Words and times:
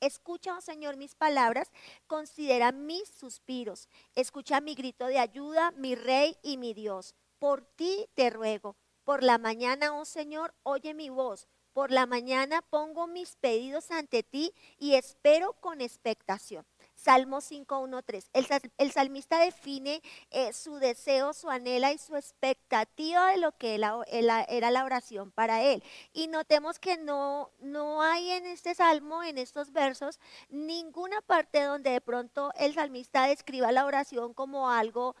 Escucha, 0.00 0.56
oh 0.56 0.60
Señor, 0.62 0.96
mis 0.96 1.14
palabras, 1.14 1.70
considera 2.06 2.72
mis 2.72 3.08
suspiros, 3.08 3.88
escucha 4.14 4.60
mi 4.62 4.74
grito 4.74 5.06
de 5.06 5.18
ayuda, 5.18 5.72
mi 5.72 5.94
Rey 5.94 6.36
y 6.42 6.56
mi 6.56 6.72
Dios. 6.72 7.14
Por 7.38 7.62
ti 7.62 8.08
te 8.14 8.30
ruego. 8.30 8.76
Por 9.04 9.22
la 9.22 9.38
mañana, 9.38 9.94
oh 9.94 10.04
Señor, 10.04 10.54
oye 10.62 10.94
mi 10.94 11.10
voz. 11.10 11.48
Por 11.72 11.90
la 11.90 12.06
mañana 12.06 12.62
pongo 12.62 13.06
mis 13.06 13.36
pedidos 13.36 13.90
ante 13.90 14.22
ti 14.22 14.54
y 14.78 14.94
espero 14.94 15.52
con 15.54 15.80
expectación. 15.80 16.66
Salmo 17.00 17.38
5.1.3. 17.38 18.28
El, 18.34 18.46
el 18.76 18.92
salmista 18.92 19.38
define 19.38 20.02
eh, 20.30 20.52
su 20.52 20.76
deseo, 20.76 21.32
su 21.32 21.48
anhela 21.48 21.92
y 21.92 21.98
su 21.98 22.14
expectativa 22.14 23.30
de 23.30 23.38
lo 23.38 23.52
que 23.52 23.76
era 23.76 24.70
la 24.70 24.84
oración 24.84 25.30
para 25.30 25.62
él. 25.62 25.82
Y 26.12 26.28
notemos 26.28 26.78
que 26.78 26.98
no, 26.98 27.52
no 27.60 28.02
hay 28.02 28.30
en 28.30 28.46
este 28.46 28.74
salmo, 28.74 29.22
en 29.22 29.38
estos 29.38 29.72
versos, 29.72 30.20
ninguna 30.50 31.22
parte 31.22 31.62
donde 31.62 31.90
de 31.90 32.00
pronto 32.00 32.52
el 32.58 32.74
salmista 32.74 33.26
describa 33.26 33.72
la 33.72 33.86
oración 33.86 34.34
como 34.34 34.70
algo 34.70 35.16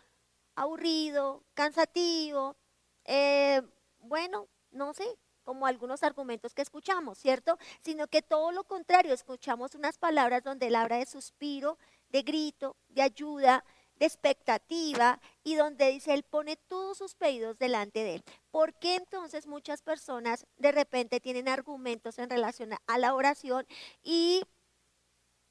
aburrido, 0.56 1.42
cansativo, 1.54 2.56
eh, 3.04 3.62
bueno, 4.00 4.48
no 4.70 4.92
sé, 4.92 5.16
como 5.50 5.66
algunos 5.66 6.04
argumentos 6.04 6.54
que 6.54 6.62
escuchamos, 6.62 7.18
¿cierto? 7.18 7.58
Sino 7.80 8.06
que 8.06 8.22
todo 8.22 8.52
lo 8.52 8.62
contrario, 8.62 9.12
escuchamos 9.12 9.74
unas 9.74 9.98
palabras 9.98 10.44
donde 10.44 10.68
él 10.68 10.76
habla 10.76 10.98
de 10.98 11.06
suspiro, 11.06 11.76
de 12.10 12.22
grito, 12.22 12.76
de 12.88 13.02
ayuda, 13.02 13.64
de 13.96 14.06
expectativa 14.06 15.20
y 15.42 15.56
donde 15.56 15.90
dice 15.90 16.14
él 16.14 16.22
pone 16.22 16.54
todos 16.68 16.98
sus 16.98 17.16
pedidos 17.16 17.58
delante 17.58 18.04
de 18.04 18.14
él. 18.14 18.24
¿Por 18.52 18.74
qué 18.74 18.94
entonces 18.94 19.48
muchas 19.48 19.82
personas 19.82 20.46
de 20.56 20.70
repente 20.70 21.18
tienen 21.18 21.48
argumentos 21.48 22.20
en 22.20 22.30
relación 22.30 22.70
a 22.86 22.98
la 22.98 23.12
oración 23.12 23.66
y 24.04 24.44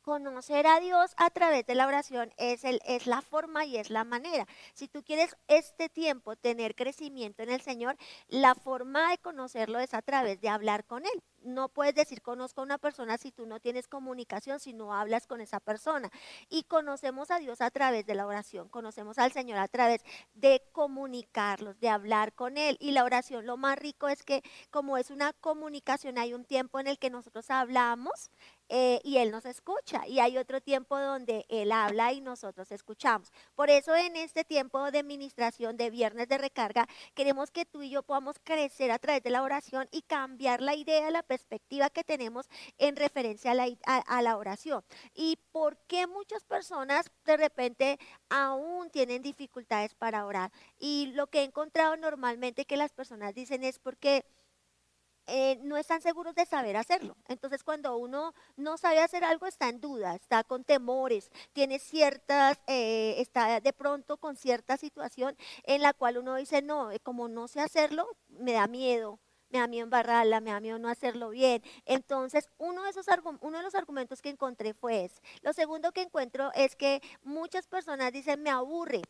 conocer 0.10 0.66
a 0.66 0.80
Dios 0.80 1.14
a 1.18 1.30
través 1.30 1.68
de 1.68 1.76
la 1.76 1.86
oración 1.86 2.34
es, 2.38 2.64
el, 2.64 2.82
es 2.84 3.06
la 3.06 3.22
forma 3.22 3.66
y 3.66 3.78
es 3.78 3.92
la 3.92 4.04
manera. 4.04 4.48
Si 4.74 4.88
tú 4.88 5.04
quieres 5.04 5.36
este 5.48 5.88
tiempo 5.88 6.36
tener 6.36 6.74
crecimiento 6.74 7.44
en 7.44 7.52
el 7.52 7.62
Señor, 7.62 7.96
la 8.28 8.56
forma 8.56 9.12
de 9.12 9.20
conocerlo 9.20 9.78
es 9.78 9.94
a 9.94 10.02
través 10.02 10.42
de 10.42 10.50
hablar 10.50 10.84
con 10.86 11.06
Él 11.06 11.24
no 11.44 11.70
puedes 11.70 11.96
decir 11.96 12.22
conozco 12.22 12.62
a 12.62 12.64
una 12.64 12.78
persona 12.78 13.18
si 13.18 13.32
tú 13.32 13.46
no 13.46 13.60
tienes 13.60 13.88
comunicación, 13.88 14.60
si 14.60 14.74
no 14.74 14.94
hablas 14.94 15.28
con 15.28 15.42
esa 15.42 15.60
persona. 15.60 16.10
Y 16.50 16.64
conocemos 16.64 17.32
a 17.32 17.40
Dios 17.40 17.62
a 17.62 17.72
través 17.72 18.06
de 18.06 18.16
la 18.16 18.26
oración, 18.26 18.70
conocemos 18.70 19.18
al 19.18 19.32
Señor 19.32 19.60
a 19.60 19.68
través 19.68 20.02
de 20.34 20.62
comunicarlos, 20.72 21.80
de 21.80 21.90
hablar 21.90 22.34
con 22.34 22.58
Él. 22.58 22.78
Y 22.80 22.92
la 22.92 23.04
oración, 23.04 23.46
lo 23.46 23.58
más 23.58 23.78
rico 23.78 24.08
es 24.08 24.24
que 24.24 24.44
como 24.70 24.98
es 24.98 25.10
una 25.12 25.34
comunicación, 25.34 26.18
hay 26.18 26.34
un 26.34 26.46
tiempo 26.46 26.80
en 26.80 26.88
el 26.88 27.00
que 27.00 27.10
nosotros 27.10 27.50
hablamos 27.50 28.32
eh, 28.70 29.02
y 29.04 29.18
Él 29.18 29.32
nos 29.32 29.46
escucha. 29.46 30.08
Y 30.08 30.20
hay 30.20 30.38
otro 30.38 30.62
tiempo 30.62 30.98
donde 31.00 31.46
Él 31.50 31.72
habla 31.72 32.14
y 32.14 32.22
nosotros 32.22 32.72
escuchamos. 32.72 33.32
Por 33.56 33.70
eso 33.70 33.96
en 33.96 34.16
este 34.16 34.44
tiempo 34.44 34.92
de 34.92 35.00
administración 35.00 35.76
de 35.76 35.90
viernes 35.90 36.28
de 36.30 36.38
recarga, 36.38 36.88
queremos 37.16 37.52
que 37.52 37.66
tú 37.66 37.82
y 37.82 37.90
yo 37.90 38.04
podamos 38.04 38.38
crecer 38.44 38.92
a 38.92 39.00
través 39.00 39.24
de 39.24 39.32
la 39.32 39.44
oración 39.44 39.88
y 39.92 40.04
cambiar 40.04 40.62
la 40.62 40.76
idea, 40.76 41.10
la 41.10 41.24
perspectiva 41.24 41.90
que 41.90 42.04
tenemos 42.04 42.48
en 42.78 42.96
referencia 42.96 43.52
a 43.52 44.22
la, 44.22 44.38
oración. 44.38 44.84
¿Y 45.14 45.38
por 45.52 45.78
qué 45.88 46.08
muchas 46.08 46.44
personas 46.44 47.12
de 47.26 47.38
repente 47.38 48.00
aún 48.30 48.90
tienen 48.92 49.22
dificultades 49.22 49.96
para 49.96 50.26
orar? 50.26 50.52
Y 50.78 51.12
lo 51.16 51.28
que 51.28 51.40
he 51.40 51.44
encontrado 51.44 51.98
normalmente 51.98 52.66
que 52.66 52.78
las 52.78 52.94
personas 52.94 53.34
dicen 53.34 53.64
es 53.64 53.80
porque... 53.80 54.26
Eh, 55.30 55.60
no 55.64 55.78
están 55.78 56.02
seguros 56.02 56.34
de 56.34 56.46
saber 56.46 56.76
hacerlo. 56.76 57.16
Entonces, 57.28 57.64
cuando 57.64 57.96
uno 57.98 58.34
no 58.58 58.78
sabe 58.78 59.00
hacer 59.00 59.24
algo, 59.24 59.46
está 59.46 59.70
en 59.70 59.80
duda, 59.80 60.16
está 60.16 60.44
con 60.44 60.64
temores, 60.64 61.30
tiene 61.54 61.78
ciertas, 61.80 62.60
eh, 62.68 63.16
está 63.20 63.60
de 63.60 63.74
pronto 63.74 64.18
con 64.18 64.36
cierta 64.36 64.78
situación 64.78 65.38
en 65.64 65.82
la 65.82 65.94
cual 65.94 66.18
uno 66.18 66.36
dice, 66.36 66.62
no, 66.62 66.92
eh, 66.92 67.00
como 67.00 67.28
no 67.28 67.48
sé 67.48 67.62
hacerlo, 67.62 68.08
me 68.28 68.54
da 68.54 68.68
miedo, 68.68 69.20
me 69.50 69.60
da 69.60 69.68
miedo 69.68 69.84
embarrarla, 69.84 70.42
me 70.42 70.52
da 70.52 70.60
miedo 70.60 70.80
no 70.80 70.90
hacerlo 70.90 71.30
bien. 71.30 71.62
Entonces, 71.86 72.50
uno 72.58 72.84
de, 72.84 72.90
esos 72.90 73.06
uno 73.42 73.58
de 73.58 73.64
los 73.64 73.76
argumentos 73.76 74.22
que 74.22 74.30
encontré 74.30 74.74
fue 74.74 75.06
ese. 75.06 75.22
Lo 75.42 75.54
segundo 75.54 75.92
que 75.92 76.02
encuentro 76.02 76.52
es 76.56 76.76
que 76.76 77.02
muchas 77.24 77.68
personas 77.68 78.12
dicen, 78.12 78.42
me 78.42 78.50
aburre 78.50 79.04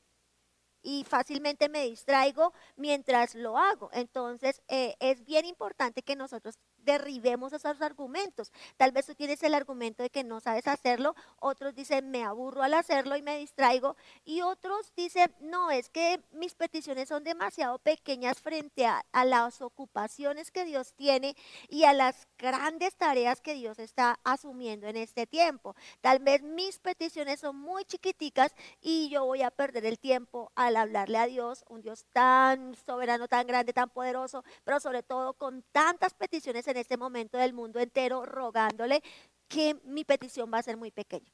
y 0.81 1.03
fácilmente 1.03 1.69
me 1.69 1.83
distraigo 1.85 2.53
mientras 2.75 3.35
lo 3.35 3.57
hago. 3.57 3.89
Entonces, 3.93 4.61
eh, 4.67 4.95
es 4.99 5.25
bien 5.25 5.45
importante 5.45 6.03
que 6.03 6.15
nosotros 6.15 6.57
derribemos 6.83 7.53
esos 7.53 7.81
argumentos. 7.81 8.51
Tal 8.77 8.91
vez 8.91 9.05
tú 9.05 9.15
tienes 9.15 9.41
el 9.43 9.53
argumento 9.53 10.03
de 10.03 10.09
que 10.09 10.23
no 10.23 10.39
sabes 10.39 10.67
hacerlo, 10.67 11.15
otros 11.39 11.75
dicen 11.75 12.09
me 12.11 12.23
aburro 12.23 12.63
al 12.63 12.73
hacerlo 12.73 13.15
y 13.15 13.21
me 13.21 13.37
distraigo, 13.37 13.95
y 14.25 14.41
otros 14.41 14.93
dicen 14.95 15.33
no, 15.39 15.71
es 15.71 15.89
que 15.89 16.21
mis 16.31 16.55
peticiones 16.55 17.09
son 17.09 17.23
demasiado 17.23 17.79
pequeñas 17.79 18.39
frente 18.39 18.85
a, 18.85 19.03
las 19.25 19.61
ocupaciones 19.61 20.49
que 20.49 20.65
Dios 20.65 20.93
tiene 20.93 21.35
y 21.67 21.83
a 21.83 21.93
las 21.93 22.27
grandes 22.37 22.95
tareas 22.95 23.41
que 23.41 23.53
Dios 23.53 23.77
está 23.77 24.19
asumiendo 24.23 24.87
en 24.87 24.97
este 24.97 25.27
tiempo. 25.27 25.75
Tal 26.01 26.19
vez 26.19 26.41
mis 26.41 26.79
peticiones 26.79 27.41
son 27.41 27.57
muy 27.57 27.83
chiquiticas 27.85 28.55
y 28.81 29.09
yo 29.09 29.25
voy 29.25 29.41
a 29.41 29.51
perder 29.51 29.85
el 29.85 29.99
tiempo 29.99 30.51
al 30.55 30.77
hablarle 30.77 31.17
a 31.17 31.27
Dios, 31.27 31.65
un 31.69 31.81
Dios 31.81 32.05
tan 32.11 32.75
soberano, 32.75 33.27
tan 33.27 33.45
grande, 33.45 33.73
tan 33.73 33.89
poderoso, 33.89 34.43
pero 34.63 34.79
sobre 34.79 35.03
todo 35.03 35.33
con 35.33 35.63
tantas 35.71 36.13
peticiones 36.13 36.67
en 36.69 36.77
este 36.77 36.97
momento 36.97 37.37
del 37.37 37.53
mundo 37.53 37.79
entero 37.79 38.25
rogándole 38.25 39.01
que 39.47 39.75
mi 39.83 40.05
petición 40.05 40.51
va 40.53 40.59
a 40.59 40.63
ser 40.63 40.77
muy 40.77 40.91
pequeña. 40.91 41.31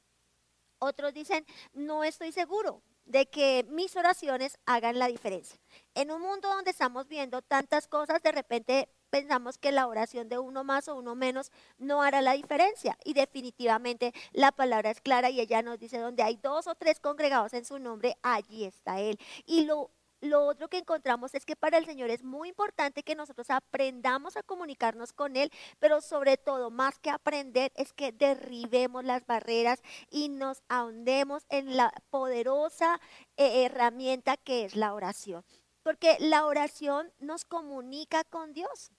Otros 0.80 1.14
dicen, 1.14 1.46
no 1.74 2.04
estoy 2.04 2.32
seguro 2.32 2.82
de 3.06 3.28
que 3.28 3.66
mis 3.70 3.96
oraciones 3.96 4.58
hagan 4.66 5.00
la 5.00 5.08
diferencia. 5.08 5.60
En 5.94 6.12
un 6.12 6.22
mundo 6.22 6.50
donde 6.50 6.72
estamos 6.72 7.08
viendo 7.08 7.42
tantas 7.42 7.88
cosas, 7.88 8.22
de 8.22 8.32
repente 8.32 8.90
pensamos 9.10 9.58
que 9.58 9.72
la 9.72 9.88
oración 9.88 10.28
de 10.28 10.40
uno 10.40 10.64
más 10.64 10.88
o 10.88 10.96
uno 10.96 11.16
menos 11.16 11.52
no 11.78 12.02
hará 12.02 12.22
la 12.22 12.34
diferencia. 12.34 12.98
Y 13.06 13.14
definitivamente 13.14 14.14
la 14.32 14.52
palabra 14.52 14.90
es 14.90 15.02
clara 15.02 15.30
y 15.30 15.40
ella 15.40 15.62
nos 15.62 15.80
dice, 15.80 16.00
donde 16.00 16.24
hay 16.24 16.38
dos 16.38 16.68
o 16.68 16.76
tres 16.76 17.00
congregados 17.00 17.54
en 17.54 17.64
su 17.64 17.80
nombre, 17.80 18.18
allí 18.24 18.66
está 18.66 19.00
Él. 19.00 19.18
Y 19.46 19.66
lo 19.66 19.92
lo 20.26 20.46
otro 20.46 20.68
que 20.68 20.78
encontramos 20.78 21.34
es 21.34 21.46
que 21.46 21.56
para 21.56 21.78
el 21.78 21.86
Señor 21.86 22.10
es 22.10 22.24
muy 22.24 22.50
importante 22.50 23.04
que 23.04 23.16
nosotros 23.16 23.50
aprendamos 23.50 24.38
a 24.38 24.44
comunicarnos 24.44 25.14
con 25.14 25.36
Él, 25.36 25.52
pero 25.80 26.02
sobre 26.02 26.38
todo, 26.38 26.70
más 26.72 27.00
que 27.00 27.10
aprender, 27.10 27.72
es 27.76 27.94
que 27.94 28.12
derribemos 28.12 29.04
las 29.04 29.26
barreras 29.26 29.82
y 30.10 30.30
nos 30.30 30.64
ahondemos 30.70 31.46
en 31.50 31.78
la 31.78 31.94
poderosa 32.10 33.00
eh, 33.38 33.66
herramienta 33.66 34.38
que 34.38 34.66
es 34.66 34.76
la 34.76 34.94
oración. 34.94 35.44
Porque 35.84 36.18
la 36.20 36.46
oración 36.46 37.12
nos 37.20 37.46
comunica 37.46 38.24
con 38.24 38.54
Dios. 38.54 38.92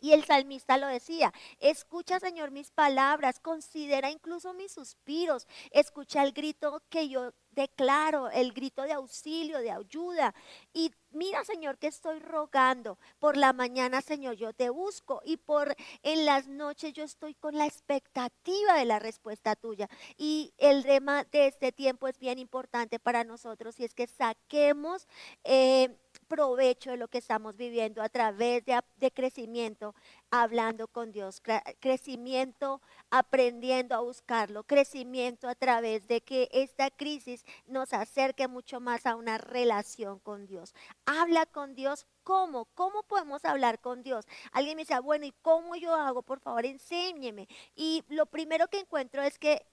Y 0.00 0.12
el 0.12 0.24
salmista 0.24 0.76
lo 0.76 0.86
decía, 0.86 1.32
escucha 1.60 2.20
Señor 2.20 2.50
mis 2.50 2.70
palabras, 2.70 3.40
considera 3.40 4.10
incluso 4.10 4.52
mis 4.52 4.72
suspiros, 4.72 5.46
escucha 5.70 6.22
el 6.22 6.32
grito 6.32 6.82
que 6.90 7.08
yo 7.08 7.32
declaro, 7.54 8.30
el 8.30 8.52
grito 8.52 8.82
de 8.82 8.92
auxilio, 8.92 9.58
de 9.58 9.70
ayuda. 9.70 10.34
Y 10.72 10.92
mira 11.10 11.44
Señor 11.44 11.78
que 11.78 11.86
estoy 11.86 12.18
rogando, 12.18 12.98
por 13.18 13.36
la 13.36 13.52
mañana 13.52 14.00
Señor 14.02 14.34
yo 14.36 14.52
te 14.52 14.70
busco 14.70 15.22
y 15.24 15.36
por 15.36 15.74
en 16.02 16.26
las 16.26 16.48
noches 16.48 16.92
yo 16.92 17.04
estoy 17.04 17.34
con 17.34 17.56
la 17.56 17.66
expectativa 17.66 18.74
de 18.74 18.84
la 18.84 18.98
respuesta 18.98 19.56
tuya. 19.56 19.88
Y 20.16 20.52
el 20.58 20.82
tema 20.84 21.24
de 21.24 21.46
este 21.46 21.72
tiempo 21.72 22.08
es 22.08 22.18
bien 22.18 22.38
importante 22.38 22.98
para 22.98 23.24
nosotros 23.24 23.78
y 23.80 23.84
es 23.84 23.94
que 23.94 24.06
saquemos... 24.06 25.06
Eh, 25.44 25.96
provecho 26.34 26.90
de 26.90 26.96
lo 26.96 27.06
que 27.06 27.18
estamos 27.18 27.56
viviendo 27.56 28.02
a 28.02 28.08
través 28.08 28.64
de, 28.64 29.12
crecimiento, 29.12 29.94
hablando 30.32 30.88
con 30.88 31.12
Dios, 31.12 31.40
crecimiento 31.78 32.80
aprendiendo 33.08 33.94
a 33.94 34.00
buscarlo, 34.00 34.64
crecimiento 34.64 35.48
a 35.48 35.54
través 35.54 36.08
de 36.08 36.22
que 36.22 36.48
esta 36.50 36.90
crisis 36.90 37.44
nos 37.66 37.92
acerque 37.92 38.48
mucho 38.48 38.80
más 38.80 39.06
a 39.06 39.14
una 39.14 39.38
relación 39.38 40.18
con 40.18 40.48
Dios. 40.48 40.74
Habla 41.06 41.46
con 41.46 41.76
Dios. 41.76 42.04
¿Cómo? 42.24 42.64
¿Cómo 42.74 43.04
podemos 43.04 43.44
hablar 43.44 43.78
con 43.78 44.02
Dios? 44.02 44.26
Alguien 44.50 44.74
me 44.74 44.82
dice, 44.82 44.94
ah, 44.94 45.00
bueno, 45.00 45.26
¿y 45.26 45.34
cómo 45.40 45.76
yo 45.76 45.94
hago? 45.94 46.22
Por 46.22 46.40
favor, 46.40 46.66
enséñeme. 46.66 47.46
Y 47.76 48.02
lo 48.08 48.26
primero 48.26 48.66
que 48.66 48.80
encuentro 48.80 49.22
es 49.22 49.38
que 49.38 49.64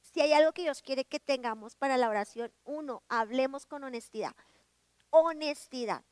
si 0.00 0.20
hay 0.20 0.32
algo 0.32 0.50
que 0.50 0.62
Dios 0.62 0.82
quiere 0.82 1.04
que 1.04 1.20
tengamos 1.20 1.76
para 1.76 1.96
la 1.96 2.08
oración, 2.08 2.50
uno, 2.64 3.04
hablemos 3.08 3.64
con 3.64 3.84
honestidad 3.84 4.34
honestidad. 5.10 6.04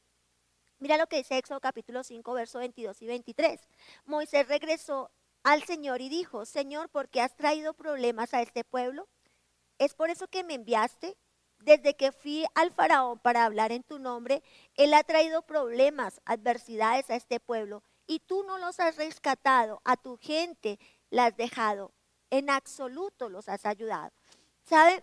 Mira 0.79 0.97
lo 0.97 1.09
que 1.09 1.17
dice 1.17 1.39
Éxodo 1.39 1.61
capítulo 1.61 2.05
5, 2.05 2.33
verso 2.35 2.59
22 2.61 3.03
y 3.03 3.07
23. 3.07 3.61
Moisés 4.05 4.47
regresó 4.47 5.11
al 5.43 5.63
Señor 5.65 6.01
y 6.01 6.09
dijo, 6.09 6.45
Señor, 6.45 6.89
¿por 6.89 7.09
qué 7.09 7.21
has 7.21 7.35
traído 7.35 7.75
problemas 7.75 8.35
a 8.35 8.43
este 8.43 8.65
pueblo? 8.65 9.09
¿Es 9.79 9.95
por 9.95 10.11
eso 10.11 10.29
que 10.29 10.45
me 10.45 10.55
enviaste? 10.55 11.17
Desde 11.61 11.97
que 11.97 12.13
fui 12.13 12.45
al 12.55 12.71
faraón 12.71 13.19
para 13.19 13.45
hablar 13.45 13.73
en 13.73 13.83
tu 13.83 13.99
nombre, 13.99 14.43
él 14.77 14.95
ha 14.95 15.03
traído 15.03 15.43
problemas, 15.43 16.21
adversidades 16.25 17.11
a 17.11 17.17
este 17.17 17.41
pueblo, 17.41 17.83
y 18.07 18.21
tú 18.21 18.45
no 18.45 18.59
los 18.59 18.79
has 18.79 18.97
rescatado, 18.97 19.81
a 19.85 19.97
tu 19.97 20.17
gente 20.19 20.79
la 21.11 21.27
has 21.27 21.37
dejado 21.37 21.93
en 22.31 22.51
absoluto 22.51 23.29
los 23.29 23.49
has 23.49 23.65
ayudado. 23.67 24.13
¿Sabe? 24.65 25.03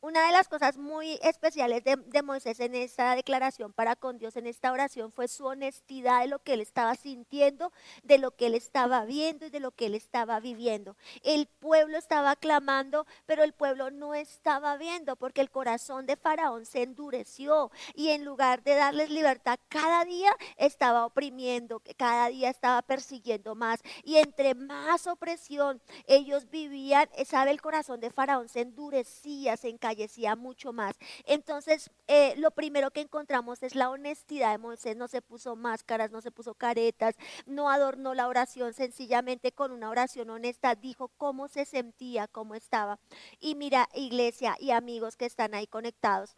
Una 0.00 0.24
de 0.26 0.32
las 0.32 0.46
cosas 0.46 0.78
muy 0.78 1.18
especiales 1.22 1.82
de, 1.82 2.22
Moisés 2.22 2.60
en 2.60 2.76
esta 2.76 3.16
declaración 3.16 3.72
para 3.72 3.96
con 3.96 4.16
Dios, 4.16 4.36
en 4.36 4.46
esta 4.46 4.70
oración, 4.70 5.10
fue 5.10 5.26
su 5.26 5.44
honestidad 5.44 6.20
de 6.20 6.28
lo 6.28 6.38
que 6.38 6.52
él 6.52 6.60
estaba 6.60 6.94
sintiendo, 6.94 7.72
de 8.04 8.18
lo 8.18 8.30
que 8.30 8.46
él 8.46 8.54
estaba 8.54 9.04
viendo 9.06 9.46
y 9.46 9.50
de 9.50 9.58
lo 9.58 9.72
que 9.72 9.86
él 9.86 9.96
estaba 9.96 10.38
viviendo. 10.38 10.96
El 11.24 11.48
pueblo 11.48 11.98
estaba 11.98 12.36
clamando, 12.36 13.08
pero 13.26 13.42
el 13.42 13.52
pueblo 13.54 13.90
no 13.90 14.14
estaba 14.14 14.76
viendo 14.76 15.16
porque 15.16 15.40
el 15.40 15.50
corazón 15.50 16.06
de 16.06 16.16
Faraón 16.16 16.64
se 16.64 16.82
endureció 16.82 17.72
y 17.92 18.10
en 18.10 18.24
lugar 18.24 18.62
de 18.62 18.76
darles 18.76 19.10
libertad, 19.10 19.58
cada 19.68 20.04
día 20.04 20.30
estaba 20.58 21.06
oprimiendo, 21.06 21.82
cada 21.96 22.28
día 22.28 22.50
estaba 22.50 22.82
persiguiendo 22.82 23.56
más. 23.56 23.80
Y 24.04 24.18
entre 24.18 24.54
más 24.54 25.08
opresión 25.08 25.82
ellos 26.06 26.48
vivían, 26.50 27.08
sabe, 27.24 27.50
el 27.50 27.60
corazón 27.60 27.98
de 27.98 28.10
Faraón 28.10 28.48
se 28.48 28.60
endurecía, 28.60 29.56
se 29.56 29.68
encargaba 29.68 29.87
fallecía 29.88 30.36
mucho 30.36 30.72
más. 30.72 30.96
Entonces, 31.24 31.90
eh, 32.08 32.34
lo 32.36 32.50
primero 32.50 32.90
que 32.90 33.00
encontramos 33.00 33.62
es 33.62 33.74
la 33.74 33.88
honestidad 33.88 34.52
de 34.52 34.58
Moisés. 34.58 34.96
No 34.96 35.08
se 35.08 35.22
puso 35.22 35.56
máscaras, 35.56 36.10
no 36.10 36.20
se 36.20 36.30
puso 36.30 36.54
caretas, 36.54 37.14
no 37.46 37.70
adornó 37.70 38.12
la 38.14 38.28
oración, 38.28 38.74
sencillamente 38.74 39.52
con 39.52 39.72
una 39.72 39.88
oración 39.88 40.28
honesta 40.30 40.74
dijo 40.74 41.08
cómo 41.16 41.48
se 41.48 41.64
sentía, 41.64 42.28
cómo 42.28 42.54
estaba. 42.54 42.98
Y 43.40 43.54
mira, 43.54 43.88
iglesia 43.94 44.56
y 44.60 44.72
amigos 44.72 45.16
que 45.16 45.26
están 45.26 45.54
ahí 45.54 45.66
conectados 45.66 46.36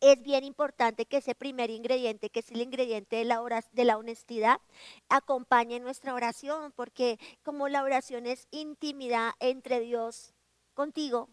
es 0.00 0.22
bien 0.22 0.44
importante 0.44 1.06
que 1.06 1.18
ese 1.18 1.34
primer 1.34 1.70
ingrediente, 1.70 2.30
que 2.30 2.40
es 2.40 2.50
el 2.50 2.62
ingrediente 2.62 3.16
de 3.16 3.24
la, 3.24 3.40
de 3.72 3.84
la 3.84 3.98
honestidad, 3.98 4.60
acompañe 5.08 5.78
nuestra 5.78 6.14
oración, 6.14 6.72
porque 6.72 7.18
como 7.42 7.68
la 7.68 7.82
oración 7.82 8.26
es 8.26 8.48
intimidad 8.50 9.32
entre 9.40 9.80
Dios 9.80 10.34
contigo, 10.74 11.28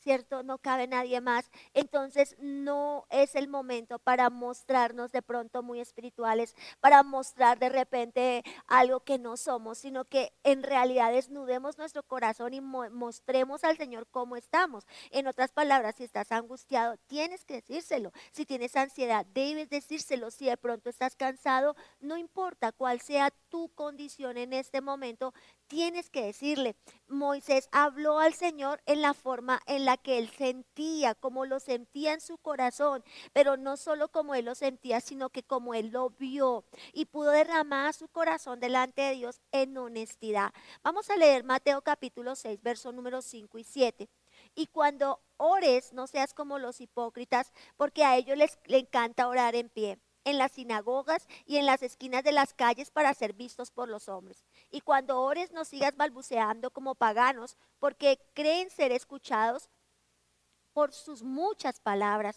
¿cierto? 0.00 0.42
No 0.42 0.58
cabe 0.58 0.86
nadie 0.86 1.20
más. 1.20 1.50
Entonces 1.74 2.36
no 2.38 3.06
es 3.10 3.34
el 3.34 3.48
momento 3.48 3.98
para 3.98 4.30
mostrarnos 4.30 5.12
de 5.12 5.22
pronto 5.22 5.62
muy 5.62 5.80
espirituales, 5.80 6.56
para 6.80 7.02
mostrar 7.02 7.58
de 7.58 7.68
repente 7.68 8.42
algo 8.66 9.00
que 9.00 9.18
no 9.18 9.36
somos, 9.36 9.78
sino 9.78 10.04
que 10.04 10.32
en 10.42 10.62
realidad 10.62 11.12
desnudemos 11.12 11.78
nuestro 11.78 12.02
corazón 12.02 12.54
y 12.54 12.60
mostremos 12.60 13.64
al 13.64 13.76
Señor 13.76 14.06
cómo 14.10 14.36
estamos. 14.36 14.86
En 15.10 15.26
otras 15.26 15.52
palabras, 15.52 15.96
si 15.96 16.04
estás 16.04 16.32
angustiado, 16.32 16.96
tienes 17.06 17.44
que 17.44 17.54
decírselo. 17.54 18.12
Si 18.32 18.46
tienes 18.46 18.76
ansiedad, 18.76 19.26
debes 19.26 19.68
decírselo. 19.68 20.30
Si 20.30 20.46
de 20.46 20.56
pronto 20.56 20.90
estás 20.90 21.16
cansado, 21.16 21.76
no 22.00 22.16
importa 22.16 22.72
cuál 22.72 23.00
sea 23.00 23.30
tu 23.48 23.68
condición 23.74 24.36
en 24.36 24.52
este 24.52 24.80
momento, 24.80 25.32
tienes 25.70 26.10
que 26.10 26.26
decirle. 26.26 26.74
Moisés 27.06 27.68
habló 27.70 28.18
al 28.18 28.34
Señor 28.34 28.82
en 28.86 29.02
la 29.02 29.14
forma 29.14 29.60
en 29.66 29.84
la 29.84 29.96
que 29.96 30.18
él 30.18 30.28
sentía, 30.28 31.14
como 31.14 31.46
lo 31.46 31.60
sentía 31.60 32.12
en 32.12 32.20
su 32.20 32.38
corazón, 32.38 33.04
pero 33.32 33.56
no 33.56 33.76
solo 33.76 34.08
como 34.08 34.34
él 34.34 34.46
lo 34.46 34.56
sentía, 34.56 35.00
sino 35.00 35.30
que 35.30 35.44
como 35.44 35.72
él 35.72 35.90
lo 35.90 36.10
vio 36.10 36.64
y 36.92 37.04
pudo 37.06 37.30
derramar 37.30 37.94
su 37.94 38.08
corazón 38.08 38.58
delante 38.58 39.00
de 39.02 39.14
Dios 39.14 39.40
en 39.52 39.78
honestidad. 39.78 40.52
Vamos 40.82 41.08
a 41.08 41.16
leer 41.16 41.44
Mateo 41.44 41.82
capítulo 41.82 42.34
6, 42.34 42.60
verso 42.62 42.90
número 42.90 43.22
5 43.22 43.56
y 43.58 43.64
7. 43.64 44.08
Y 44.56 44.66
cuando 44.66 45.20
ores, 45.36 45.92
no 45.92 46.08
seas 46.08 46.34
como 46.34 46.58
los 46.58 46.80
hipócritas, 46.80 47.52
porque 47.76 48.04
a 48.04 48.16
ellos 48.16 48.36
les, 48.36 48.58
les 48.66 48.82
encanta 48.82 49.28
orar 49.28 49.54
en 49.54 49.68
pie 49.68 50.00
en 50.30 50.38
las 50.38 50.52
sinagogas 50.52 51.26
y 51.44 51.56
en 51.56 51.66
las 51.66 51.82
esquinas 51.82 52.24
de 52.24 52.32
las 52.32 52.54
calles 52.54 52.90
para 52.90 53.12
ser 53.14 53.34
vistos 53.34 53.70
por 53.70 53.88
los 53.88 54.08
hombres. 54.08 54.44
Y 54.70 54.80
cuando 54.80 55.20
ores 55.20 55.52
no 55.52 55.64
sigas 55.64 55.96
balbuceando 55.96 56.70
como 56.70 56.94
paganos, 56.94 57.56
porque 57.78 58.18
creen 58.34 58.70
ser 58.70 58.92
escuchados 58.92 59.68
por 60.72 60.92
sus 60.92 61.22
muchas 61.22 61.80
palabras. 61.80 62.36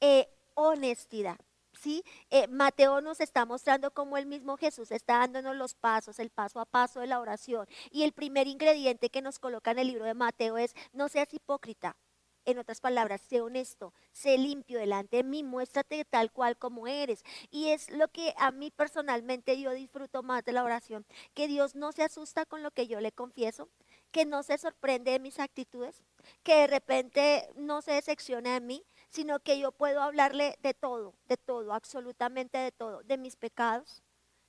Eh, 0.00 0.28
honestidad. 0.54 1.38
¿sí? 1.72 2.04
Eh, 2.30 2.46
Mateo 2.48 3.00
nos 3.00 3.20
está 3.20 3.44
mostrando 3.44 3.90
cómo 3.90 4.16
el 4.16 4.26
mismo 4.26 4.56
Jesús 4.56 4.90
está 4.90 5.18
dándonos 5.18 5.56
los 5.56 5.74
pasos, 5.74 6.18
el 6.18 6.30
paso 6.30 6.60
a 6.60 6.66
paso 6.66 7.00
de 7.00 7.06
la 7.06 7.20
oración. 7.20 7.66
Y 7.90 8.02
el 8.02 8.12
primer 8.12 8.46
ingrediente 8.46 9.10
que 9.10 9.22
nos 9.22 9.38
coloca 9.38 9.70
en 9.70 9.78
el 9.78 9.88
libro 9.88 10.04
de 10.04 10.14
Mateo 10.14 10.58
es, 10.58 10.74
no 10.92 11.08
seas 11.08 11.32
hipócrita. 11.32 11.96
En 12.44 12.58
otras 12.58 12.80
palabras, 12.80 13.20
sé 13.20 13.40
honesto, 13.40 13.94
sé 14.10 14.36
limpio 14.36 14.78
delante 14.78 15.18
de 15.18 15.22
mí, 15.22 15.44
muéstrate 15.44 16.04
tal 16.04 16.32
cual 16.32 16.56
como 16.56 16.88
eres. 16.88 17.22
Y 17.50 17.68
es 17.68 17.90
lo 17.90 18.08
que 18.08 18.34
a 18.36 18.50
mí 18.50 18.70
personalmente 18.70 19.60
yo 19.60 19.70
disfruto 19.72 20.22
más 20.22 20.44
de 20.44 20.52
la 20.52 20.64
oración, 20.64 21.06
que 21.34 21.46
Dios 21.46 21.76
no 21.76 21.92
se 21.92 22.02
asusta 22.02 22.44
con 22.44 22.62
lo 22.62 22.72
que 22.72 22.88
yo 22.88 23.00
le 23.00 23.12
confieso, 23.12 23.68
que 24.10 24.24
no 24.24 24.42
se 24.42 24.58
sorprende 24.58 25.12
de 25.12 25.20
mis 25.20 25.38
actitudes, 25.38 26.02
que 26.42 26.56
de 26.56 26.66
repente 26.66 27.48
no 27.54 27.80
se 27.80 27.92
decepciona 27.92 28.54
de 28.54 28.60
mí, 28.60 28.84
sino 29.08 29.40
que 29.40 29.58
yo 29.58 29.72
puedo 29.72 30.02
hablarle 30.02 30.58
de 30.62 30.74
todo, 30.74 31.14
de 31.28 31.36
todo, 31.36 31.72
absolutamente 31.72 32.58
de 32.58 32.72
todo, 32.72 33.02
de 33.04 33.18
mis 33.18 33.36
pecados, 33.36 34.02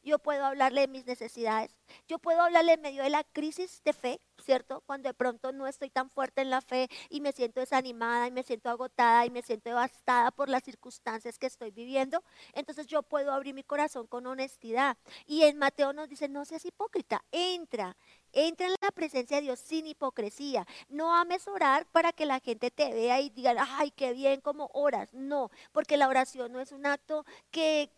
yo 0.03 0.19
puedo 0.19 0.45
hablarle 0.45 0.81
de 0.81 0.87
mis 0.87 1.05
necesidades, 1.05 1.75
yo 2.07 2.19
puedo 2.19 2.41
hablarle 2.41 2.73
en 2.73 2.81
medio 2.81 3.03
de 3.03 3.09
la 3.09 3.23
crisis 3.23 3.81
de 3.83 3.93
fe, 3.93 4.19
¿cierto? 4.43 4.81
Cuando 4.85 5.09
de 5.09 5.13
pronto 5.13 5.51
no 5.51 5.67
estoy 5.67 5.89
tan 5.89 6.09
fuerte 6.09 6.41
en 6.41 6.49
la 6.49 6.61
fe 6.61 6.89
y 7.09 7.21
me 7.21 7.31
siento 7.31 7.59
desanimada 7.59 8.27
y 8.27 8.31
me 8.31 8.43
siento 8.43 8.69
agotada 8.69 9.25
y 9.25 9.29
me 9.29 9.41
siento 9.41 9.69
devastada 9.69 10.31
por 10.31 10.49
las 10.49 10.63
circunstancias 10.63 11.37
que 11.39 11.47
estoy 11.47 11.71
viviendo, 11.71 12.23
entonces 12.53 12.87
yo 12.87 13.03
puedo 13.03 13.31
abrir 13.31 13.53
mi 13.53 13.63
corazón 13.63 14.07
con 14.07 14.25
honestidad. 14.27 14.97
Y 15.25 15.43
en 15.43 15.57
Mateo 15.57 15.93
nos 15.93 16.09
dice, 16.09 16.27
no 16.29 16.45
seas 16.45 16.65
hipócrita, 16.65 17.23
entra, 17.31 17.95
entra 18.31 18.67
en 18.67 18.75
la 18.81 18.91
presencia 18.91 19.37
de 19.37 19.43
Dios 19.43 19.59
sin 19.59 19.87
hipocresía. 19.87 20.65
No 20.89 21.15
ames 21.15 21.47
orar 21.47 21.85
para 21.91 22.11
que 22.11 22.25
la 22.25 22.39
gente 22.39 22.71
te 22.71 22.93
vea 22.93 23.21
y 23.21 23.29
diga, 23.29 23.55
ay, 23.77 23.91
qué 23.91 24.13
bien 24.13 24.41
como 24.41 24.69
oras. 24.73 25.13
No, 25.13 25.49
porque 25.71 25.97
la 25.97 26.07
oración 26.07 26.51
no 26.51 26.59
es 26.59 26.71
un 26.71 26.85
acto 26.85 27.25
que 27.51 27.89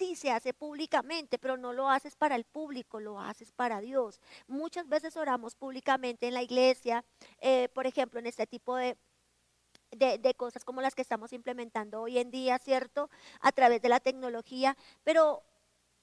sí 0.00 0.16
se 0.16 0.30
hace 0.30 0.54
públicamente, 0.54 1.38
pero 1.38 1.58
no 1.58 1.74
lo 1.74 1.90
haces 1.90 2.16
para 2.16 2.34
el 2.34 2.44
público, 2.44 3.00
lo 3.00 3.20
haces 3.20 3.52
para 3.52 3.82
Dios. 3.82 4.18
Muchas 4.48 4.88
veces 4.88 5.14
oramos 5.18 5.54
públicamente 5.54 6.26
en 6.26 6.32
la 6.32 6.42
iglesia, 6.42 7.04
eh, 7.38 7.68
por 7.74 7.86
ejemplo, 7.86 8.18
en 8.18 8.26
este 8.26 8.46
tipo 8.46 8.76
de, 8.76 8.96
de, 9.90 10.34
cosas 10.34 10.64
como 10.64 10.80
las 10.80 10.94
que 10.94 11.02
estamos 11.02 11.34
implementando 11.34 12.00
hoy 12.00 12.18
en 12.18 12.30
día, 12.30 12.58
¿cierto? 12.58 13.10
A 13.40 13.52
través 13.52 13.82
de 13.82 13.90
la 13.90 14.00
tecnología, 14.00 14.74
pero 15.04 15.42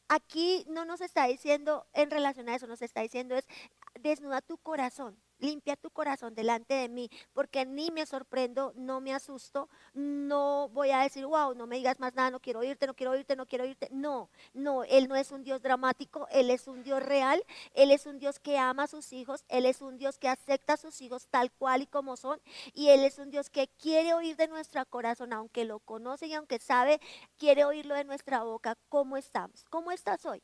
aquí 0.10 0.64
no 0.70 0.86
nos 0.86 1.02
está 1.02 1.26
diciendo 1.26 1.88
en 1.94 2.12
relación 2.12 2.50
a 2.50 2.56
eso, 2.56 2.68
nos 2.68 2.84
está 2.84 3.02
diciendo 3.02 3.36
es 3.36 3.48
desnuda 3.96 4.42
tu 4.42 4.60
corazón, 4.60 5.18
limpia 5.39 5.75
tu 5.75 5.89
corazón 5.89 6.36
delante 6.36 6.74
de 6.74 6.89
mí, 6.89 7.10
porque 7.34 7.65
ni 7.65 7.91
me 7.91 8.06
sorprendo, 8.06 8.74
no 8.75 9.01
me 9.01 9.13
asusto, 9.13 9.70
no 9.94 10.70
voy 10.70 10.91
a 10.91 11.00
decir, 11.00 11.25
wow, 11.25 11.53
no 11.53 11.67
me 11.67 11.77
digas 11.77 12.00
más 12.00 12.13
nada, 12.15 12.32
no 12.32 12.39
quiero 12.39 12.60
oírte, 12.60 12.88
no 12.88 12.96
quiero 12.96 13.12
oírte, 13.12 13.36
no 13.36 13.46
quiero 13.46 13.63
oírte. 13.65 13.89
No, 13.91 14.29
no, 14.53 14.84
Él 14.84 15.08
no 15.08 15.15
es 15.15 15.32
un 15.32 15.44
Dios 15.44 15.62
dramático, 15.62 16.27
Él 16.32 16.50
es 16.50 16.67
un 16.67 16.84
Dios 16.84 17.01
real, 17.03 17.44
Él 17.74 17.91
es 17.91 18.06
un 18.06 18.20
Dios 18.20 18.39
que 18.39 18.58
ama 18.58 18.84
a 18.84 18.88
sus 18.88 19.13
hijos, 19.13 19.44
Él 19.48 19.65
es 19.65 19.82
un 19.82 19.98
Dios 19.98 20.17
que 20.17 20.29
acepta 20.29 20.74
a 20.74 20.77
sus 20.77 21.01
hijos 21.01 21.27
tal 21.29 21.51
cual 21.51 21.82
y 21.82 21.88
como 21.88 22.17
son, 22.17 22.41
y 22.74 22.89
Él 22.89 23.03
es 23.03 23.20
un 23.20 23.29
Dios 23.32 23.50
que 23.50 23.67
quiere 23.79 24.13
oír 24.13 24.36
de 24.36 24.48
nuestro 24.48 24.86
corazón, 24.86 25.34
aunque 25.34 25.65
lo 25.65 25.79
conoce 25.79 26.27
y 26.27 26.34
aunque 26.34 26.60
sabe, 26.60 27.00
quiere 27.38 27.65
oírlo 27.65 27.96
de 27.96 28.03
nuestra 28.03 28.44
boca, 28.44 28.77
¿cómo 28.89 29.17
estamos? 29.17 29.65
¿Cómo 29.70 29.91
estás 29.91 30.25
hoy? 30.25 30.41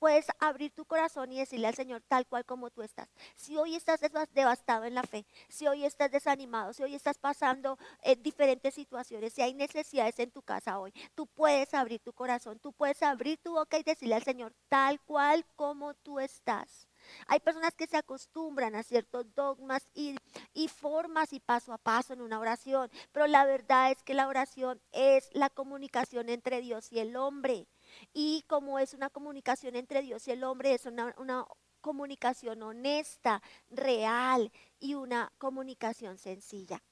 Puedes 0.00 0.26
abrir 0.40 0.72
tu 0.72 0.86
corazón 0.86 1.30
y 1.30 1.38
decirle 1.38 1.68
al 1.68 1.74
Señor 1.74 2.02
tal 2.08 2.26
cual 2.26 2.44
como 2.44 2.70
tú 2.70 2.82
estás. 2.82 3.08
Si 3.36 3.56
hoy 3.58 3.76
estás 3.76 4.00
devastado 4.32 4.84
en 4.84 4.94
la 4.94 5.02
fe, 5.02 5.26
si 5.48 5.68
hoy 5.68 5.84
estás 5.84 6.10
desanimado, 6.10 6.72
si 6.72 6.82
hoy 6.82 6.94
estás 6.94 7.18
pasando 7.18 7.78
eh, 8.02 8.16
diferentes 8.16 8.74
situaciones, 8.74 9.34
si 9.34 9.42
hay 9.42 9.52
necesidades 9.54 10.18
en 10.18 10.30
tu 10.30 10.42
casa 10.42 10.80
hoy, 10.80 10.92
tú 11.14 11.26
puedes 11.26 11.74
abrir 11.74 12.00
tu 12.00 12.14
corazón, 12.14 12.58
tú 12.58 12.72
puedes 12.72 13.02
abrir 13.02 13.38
tu 13.38 13.52
boca 13.52 13.78
y 13.78 13.82
decirle 13.82 14.14
al 14.14 14.24
Señor 14.24 14.54
tal 14.68 14.98
cual 15.02 15.44
como 15.54 15.92
tú 15.94 16.18
estás. 16.18 16.88
Hay 17.26 17.40
personas 17.40 17.74
que 17.74 17.86
se 17.86 17.96
acostumbran 17.96 18.74
a 18.74 18.82
ciertos 18.82 19.34
dogmas 19.34 19.86
y, 19.94 20.16
y, 20.54 20.68
formas 20.68 21.32
y 21.32 21.40
paso 21.40 21.72
a 21.72 21.78
paso 21.78 22.12
en 22.12 22.20
una 22.20 22.38
oración, 22.38 22.90
pero 23.12 23.26
la 23.26 23.44
verdad 23.44 23.90
es 23.90 24.02
que 24.02 24.14
la 24.14 24.28
oración 24.28 24.80
es 24.92 25.28
la 25.32 25.50
comunicación 25.50 26.28
entre 26.28 26.60
Dios 26.60 26.90
y 26.92 27.00
el 27.00 27.16
hombre. 27.16 27.66
Y 28.12 28.44
como 28.48 28.78
es 28.78 28.94
una 28.94 29.10
comunicación 29.10 29.76
entre 29.76 30.02
Dios 30.02 30.26
y 30.28 30.32
el 30.32 30.44
hombre, 30.44 30.74
es 30.74 30.86
una, 30.86 31.14
una 31.18 31.46
comunicación 31.80 32.62
honesta, 32.62 33.42
real 33.70 34.52
y 34.78 34.94
una 34.94 35.32
comunicación 35.38 36.18
sencilla. 36.18 36.82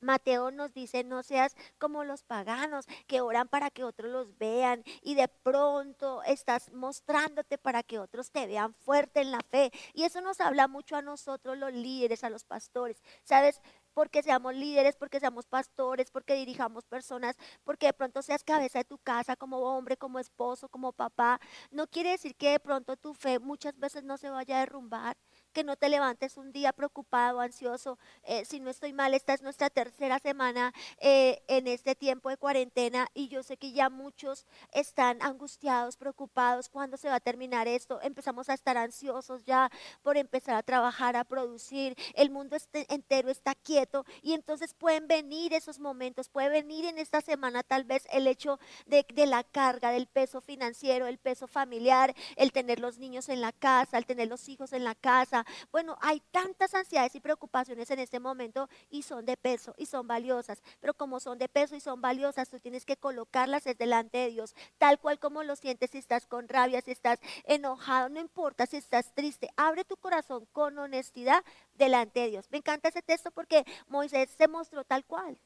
Mateo 0.00 0.50
nos 0.50 0.72
dice, 0.72 1.04
no 1.04 1.22
seas 1.22 1.54
como 1.78 2.04
los 2.04 2.22
paganos 2.22 2.86
que 3.06 3.20
oran 3.20 3.48
para 3.48 3.70
que 3.70 3.84
otros 3.84 4.10
los 4.10 4.38
vean 4.38 4.82
y 5.02 5.14
de 5.14 5.28
pronto 5.28 6.22
estás 6.22 6.72
mostrándote 6.72 7.58
para 7.58 7.82
que 7.82 7.98
otros 7.98 8.30
te 8.30 8.46
vean 8.46 8.74
fuerte 8.74 9.20
en 9.20 9.30
la 9.30 9.40
fe. 9.40 9.70
Y 9.92 10.04
eso 10.04 10.20
nos 10.22 10.40
habla 10.40 10.68
mucho 10.68 10.96
a 10.96 11.02
nosotros 11.02 11.58
los 11.58 11.72
líderes, 11.72 12.24
a 12.24 12.30
los 12.30 12.44
pastores. 12.44 13.02
¿Sabes? 13.24 13.60
Porque 13.94 14.22
seamos 14.22 14.54
líderes, 14.54 14.96
porque 14.96 15.20
seamos 15.20 15.46
pastores, 15.46 16.10
porque 16.10 16.34
dirijamos 16.34 16.84
personas, 16.84 17.36
porque 17.64 17.86
de 17.86 17.92
pronto 17.92 18.22
seas 18.22 18.44
cabeza 18.44 18.78
de 18.78 18.84
tu 18.84 18.98
casa 18.98 19.36
como 19.36 19.58
hombre, 19.60 19.96
como 19.96 20.18
esposo, 20.18 20.68
como 20.68 20.92
papá. 20.92 21.40
No 21.70 21.86
quiere 21.86 22.10
decir 22.10 22.34
que 22.36 22.50
de 22.50 22.60
pronto 22.60 22.96
tu 22.96 23.14
fe 23.14 23.38
muchas 23.38 23.78
veces 23.78 24.04
no 24.04 24.16
se 24.18 24.30
vaya 24.30 24.56
a 24.58 24.60
derrumbar. 24.60 25.16
Que 25.50 25.64
no 25.64 25.76
te 25.76 25.88
levantes 25.88 26.36
un 26.36 26.52
día 26.52 26.72
preocupado, 26.72 27.40
ansioso. 27.40 27.98
Eh, 28.24 28.44
si 28.44 28.60
no 28.60 28.70
estoy 28.70 28.92
mal, 28.92 29.14
esta 29.14 29.34
es 29.34 29.42
nuestra 29.42 29.70
tercera 29.70 30.18
semana 30.18 30.72
eh, 30.98 31.42
en 31.48 31.66
este 31.66 31.94
tiempo 31.94 32.30
de 32.30 32.36
cuarentena 32.36 33.08
y 33.14 33.28
yo 33.28 33.42
sé 33.42 33.56
que 33.56 33.72
ya 33.72 33.90
muchos 33.90 34.46
están 34.72 35.20
angustiados, 35.22 35.96
preocupados. 35.96 36.68
¿Cuándo 36.68 36.96
se 36.96 37.08
va 37.08 37.16
a 37.16 37.20
terminar 37.20 37.68
esto? 37.68 38.00
Empezamos 38.02 38.48
a 38.48 38.54
estar 38.54 38.76
ansiosos 38.76 39.44
ya 39.44 39.70
por 40.02 40.16
empezar 40.16 40.54
a 40.54 40.62
trabajar, 40.62 41.16
a 41.16 41.24
producir. 41.24 41.96
El 42.14 42.30
mundo 42.30 42.56
este 42.56 42.86
entero 42.92 43.30
está 43.30 43.54
quieto 43.54 44.04
y 44.22 44.34
entonces 44.34 44.74
pueden 44.74 45.08
venir 45.08 45.52
esos 45.52 45.80
momentos, 45.80 46.28
puede 46.28 46.48
venir 46.48 46.84
en 46.84 46.98
esta 46.98 47.20
semana 47.20 47.62
tal 47.62 47.84
vez 47.84 48.06
el 48.12 48.26
hecho 48.26 48.58
de, 48.86 49.04
de 49.12 49.26
la 49.26 49.44
carga, 49.44 49.90
del 49.90 50.06
peso 50.06 50.40
financiero, 50.40 51.06
el 51.06 51.18
peso 51.18 51.46
familiar, 51.46 52.14
el 52.36 52.52
tener 52.52 52.80
los 52.80 52.98
niños 52.98 53.28
en 53.28 53.40
la 53.40 53.52
casa, 53.52 53.98
el 53.98 54.06
tener 54.06 54.28
los 54.28 54.48
hijos 54.48 54.72
en 54.72 54.84
la 54.84 54.94
casa 54.94 55.39
bueno, 55.72 55.96
hay 56.00 56.20
tantas 56.30 56.74
ansiedades 56.74 57.14
y 57.14 57.20
preocupaciones 57.20 57.90
en 57.90 57.98
este 57.98 58.20
momento 58.20 58.68
y 58.88 59.02
son 59.02 59.26
de 59.26 59.36
peso 59.36 59.74
y 59.76 59.86
son 59.86 60.06
valiosas. 60.06 60.62
Pero 60.80 60.94
como 60.94 61.20
son 61.20 61.38
de 61.38 61.48
peso 61.48 61.76
y 61.76 61.80
son 61.80 62.00
valiosas, 62.00 62.48
tú 62.48 62.58
tienes 62.58 62.84
que 62.84 62.96
colocarlas 62.96 63.64
delante 63.64 64.18
de 64.18 64.30
Dios, 64.30 64.54
tal 64.78 64.98
cual 64.98 65.18
como 65.18 65.42
lo 65.42 65.56
sientes 65.56 65.90
si 65.90 65.98
estás 65.98 66.26
con 66.26 66.48
rabia, 66.48 66.80
si 66.80 66.90
estás 66.90 67.18
enojado, 67.44 68.08
no 68.08 68.20
importa 68.20 68.66
si 68.66 68.76
estás 68.76 69.14
triste. 69.14 69.48
Abre 69.56 69.84
tu 69.84 69.96
corazón 69.96 70.46
con 70.52 70.78
honestidad 70.78 71.44
delante 71.74 72.20
de 72.20 72.30
Dios. 72.30 72.46
Me 72.50 72.58
encanta 72.58 72.88
ese 72.88 73.02
texto 73.02 73.30
porque 73.30 73.64
Moisés 73.88 74.30
se 74.30 74.48
mostró 74.48 74.84
tal 74.84 75.04
cual 75.04 75.38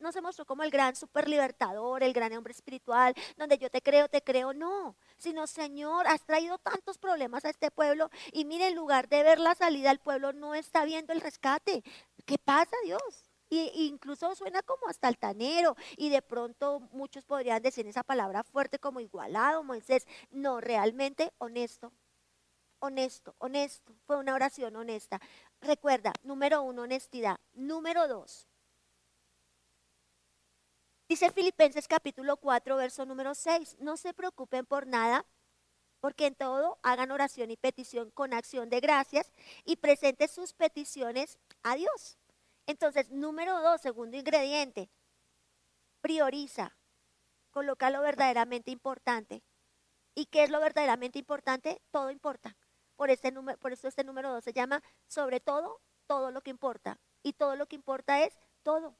no 0.00 0.12
se 0.12 0.20
mostró 0.20 0.44
como 0.44 0.62
el 0.62 0.70
gran 0.70 0.96
super 0.96 1.28
libertador, 1.28 2.02
el 2.02 2.12
gran 2.12 2.32
hombre 2.32 2.52
espiritual, 2.52 3.14
donde 3.36 3.58
yo 3.58 3.70
te 3.70 3.82
creo, 3.82 4.08
te 4.08 4.22
creo, 4.22 4.52
no, 4.52 4.96
sino 5.16 5.46
Señor, 5.46 6.06
has 6.06 6.24
traído 6.24 6.58
tantos 6.58 6.98
problemas 6.98 7.44
a 7.44 7.50
este 7.50 7.70
pueblo 7.70 8.10
y 8.32 8.44
mire, 8.44 8.68
en 8.68 8.74
lugar 8.74 9.08
de 9.08 9.22
ver 9.22 9.38
la 9.38 9.54
salida, 9.54 9.90
el 9.90 9.98
pueblo 9.98 10.32
no 10.32 10.54
está 10.54 10.84
viendo 10.84 11.12
el 11.12 11.20
rescate. 11.20 11.82
¿Qué 12.24 12.38
pasa, 12.38 12.76
Dios? 12.84 13.00
Y, 13.50 13.86
incluso 13.86 14.34
suena 14.34 14.62
como 14.62 14.88
hasta 14.88 15.08
altanero 15.08 15.76
y 15.96 16.10
de 16.10 16.20
pronto 16.22 16.80
muchos 16.92 17.24
podrían 17.24 17.62
decir 17.62 17.86
esa 17.86 18.02
palabra 18.02 18.42
fuerte 18.44 18.78
como 18.78 19.00
igualado, 19.00 19.62
Moisés, 19.64 20.06
no, 20.30 20.60
realmente 20.60 21.32
honesto, 21.38 21.92
honesto, 22.80 23.34
honesto, 23.38 23.94
fue 24.06 24.16
una 24.18 24.34
oración 24.34 24.76
honesta. 24.76 25.20
Recuerda, 25.60 26.12
número 26.22 26.62
uno, 26.62 26.82
honestidad. 26.82 27.38
Número 27.54 28.06
dos, 28.06 28.46
Dice 31.08 31.32
Filipenses 31.32 31.88
capítulo 31.88 32.36
4, 32.36 32.76
verso 32.76 33.06
número 33.06 33.34
6, 33.34 33.78
no 33.80 33.96
se 33.96 34.12
preocupen 34.12 34.66
por 34.66 34.86
nada, 34.86 35.24
porque 36.00 36.26
en 36.26 36.34
todo 36.34 36.78
hagan 36.82 37.10
oración 37.10 37.50
y 37.50 37.56
petición 37.56 38.10
con 38.10 38.34
acción 38.34 38.68
de 38.68 38.80
gracias 38.80 39.32
y 39.64 39.76
presenten 39.76 40.28
sus 40.28 40.52
peticiones 40.52 41.38
a 41.62 41.76
Dios. 41.76 42.18
Entonces, 42.66 43.08
número 43.08 43.58
dos, 43.62 43.80
segundo 43.80 44.18
ingrediente, 44.18 44.90
prioriza, 46.02 46.76
coloca 47.52 47.88
lo 47.88 48.02
verdaderamente 48.02 48.70
importante. 48.70 49.42
¿Y 50.14 50.26
qué 50.26 50.42
es 50.42 50.50
lo 50.50 50.60
verdaderamente 50.60 51.18
importante? 51.18 51.80
Todo 51.90 52.10
importa. 52.10 52.54
Por, 52.96 53.08
este 53.08 53.32
número, 53.32 53.58
por 53.58 53.72
eso 53.72 53.88
este 53.88 54.04
número 54.04 54.30
dos 54.30 54.44
se 54.44 54.52
llama 54.52 54.82
sobre 55.06 55.40
todo, 55.40 55.80
todo 56.06 56.30
lo 56.30 56.42
que 56.42 56.50
importa. 56.50 57.00
Y 57.22 57.32
todo 57.32 57.56
lo 57.56 57.66
que 57.66 57.76
importa 57.76 58.22
es 58.22 58.38
todo. 58.62 58.94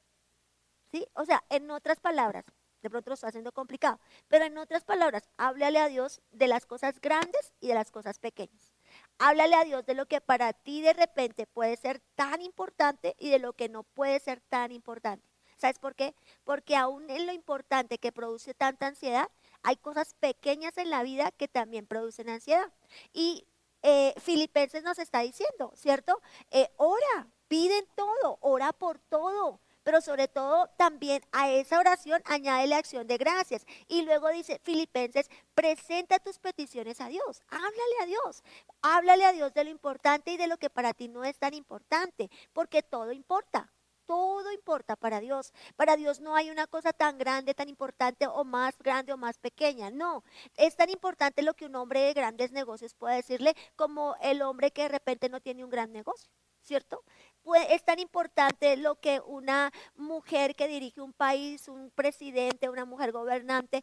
O 1.13 1.25
sea, 1.25 1.43
en 1.49 1.69
otras 1.71 1.99
palabras, 1.99 2.45
de 2.81 2.89
pronto 2.89 3.09
lo 3.09 3.13
está 3.15 3.27
haciendo 3.27 3.51
complicado, 3.51 3.99
pero 4.27 4.45
en 4.45 4.57
otras 4.57 4.83
palabras, 4.83 5.29
háblale 5.37 5.79
a 5.79 5.87
Dios 5.87 6.21
de 6.31 6.47
las 6.47 6.65
cosas 6.65 6.99
grandes 7.01 7.53
y 7.59 7.67
de 7.67 7.75
las 7.75 7.91
cosas 7.91 8.19
pequeñas. 8.19 8.73
Háblale 9.17 9.55
a 9.55 9.65
Dios 9.65 9.85
de 9.85 9.93
lo 9.93 10.05
que 10.07 10.21
para 10.21 10.53
ti 10.53 10.81
de 10.81 10.93
repente 10.93 11.45
puede 11.45 11.75
ser 11.75 11.99
tan 12.15 12.41
importante 12.41 13.15
y 13.19 13.29
de 13.29 13.39
lo 13.39 13.53
que 13.53 13.69
no 13.69 13.83
puede 13.83 14.19
ser 14.19 14.41
tan 14.41 14.71
importante. 14.71 15.27
¿Sabes 15.57 15.77
por 15.77 15.93
qué? 15.93 16.15
Porque 16.45 16.77
aún 16.77 17.09
en 17.09 17.25
lo 17.25 17.33
importante 17.33 17.97
que 17.97 18.13
produce 18.13 18.53
tanta 18.53 18.87
ansiedad, 18.87 19.29
hay 19.61 19.75
cosas 19.75 20.15
pequeñas 20.15 20.77
en 20.77 20.89
la 20.89 21.03
vida 21.03 21.31
que 21.31 21.49
también 21.49 21.85
producen 21.85 22.29
ansiedad. 22.29 22.71
Y 23.11 23.45
eh, 23.83 24.13
Filipenses 24.19 24.83
nos 24.83 24.99
está 24.99 25.19
diciendo, 25.19 25.73
¿cierto? 25.75 26.21
Eh, 26.49 26.69
ora, 26.77 27.27
piden 27.49 27.85
todo, 27.95 28.37
ora 28.39 28.71
por 28.71 28.99
todo 28.99 29.59
pero 29.89 30.01
sobre 30.01 30.27
todo 30.27 30.67
también 30.77 31.23
a 31.31 31.49
esa 31.49 31.79
oración 31.79 32.21
añade 32.25 32.67
la 32.67 32.77
acción 32.77 33.07
de 33.07 33.17
gracias. 33.17 33.65
Y 33.87 34.03
luego 34.03 34.29
dice 34.29 34.61
Filipenses, 34.63 35.31
presenta 35.55 36.19
tus 36.19 36.37
peticiones 36.37 37.01
a 37.01 37.07
Dios, 37.07 37.41
háblale 37.47 37.95
a 38.03 38.05
Dios, 38.05 38.43
háblale 38.83 39.25
a 39.25 39.31
Dios 39.31 39.51
de 39.55 39.63
lo 39.63 39.71
importante 39.71 40.31
y 40.31 40.37
de 40.37 40.45
lo 40.45 40.57
que 40.57 40.69
para 40.69 40.93
ti 40.93 41.07
no 41.07 41.23
es 41.23 41.39
tan 41.39 41.55
importante, 41.55 42.29
porque 42.53 42.83
todo 42.83 43.11
importa. 43.13 43.73
Todo 44.05 44.51
importa 44.51 44.95
para 44.95 45.19
Dios. 45.21 45.53
Para 45.75 45.95
Dios 45.95 46.19
no 46.19 46.35
hay 46.35 46.51
una 46.51 46.67
cosa 46.67 46.93
tan 46.93 47.17
grande, 47.17 47.55
tan 47.55 47.67
importante 47.67 48.27
o 48.27 48.43
más 48.43 48.77
grande 48.77 49.11
o 49.11 49.17
más 49.17 49.39
pequeña. 49.39 49.89
No, 49.89 50.23
es 50.55 50.75
tan 50.75 50.91
importante 50.91 51.41
lo 51.41 51.55
que 51.55 51.65
un 51.65 51.75
hombre 51.75 52.01
de 52.01 52.13
grandes 52.13 52.51
negocios 52.51 52.93
puede 52.93 53.15
decirle 53.15 53.55
como 53.75 54.15
el 54.21 54.43
hombre 54.43 54.69
que 54.69 54.83
de 54.83 54.89
repente 54.89 55.29
no 55.29 55.41
tiene 55.41 55.63
un 55.63 55.71
gran 55.71 55.91
negocio. 55.91 56.29
¿cierto? 56.61 57.03
Es 57.69 57.83
tan 57.83 57.99
importante 57.99 58.77
lo 58.77 58.95
que 58.99 59.21
una 59.25 59.71
mujer 59.95 60.55
que 60.55 60.67
dirige 60.67 61.01
un 61.01 61.13
país, 61.13 61.67
un 61.67 61.91
presidente, 61.91 62.69
una 62.69 62.85
mujer 62.85 63.11
gobernante, 63.11 63.81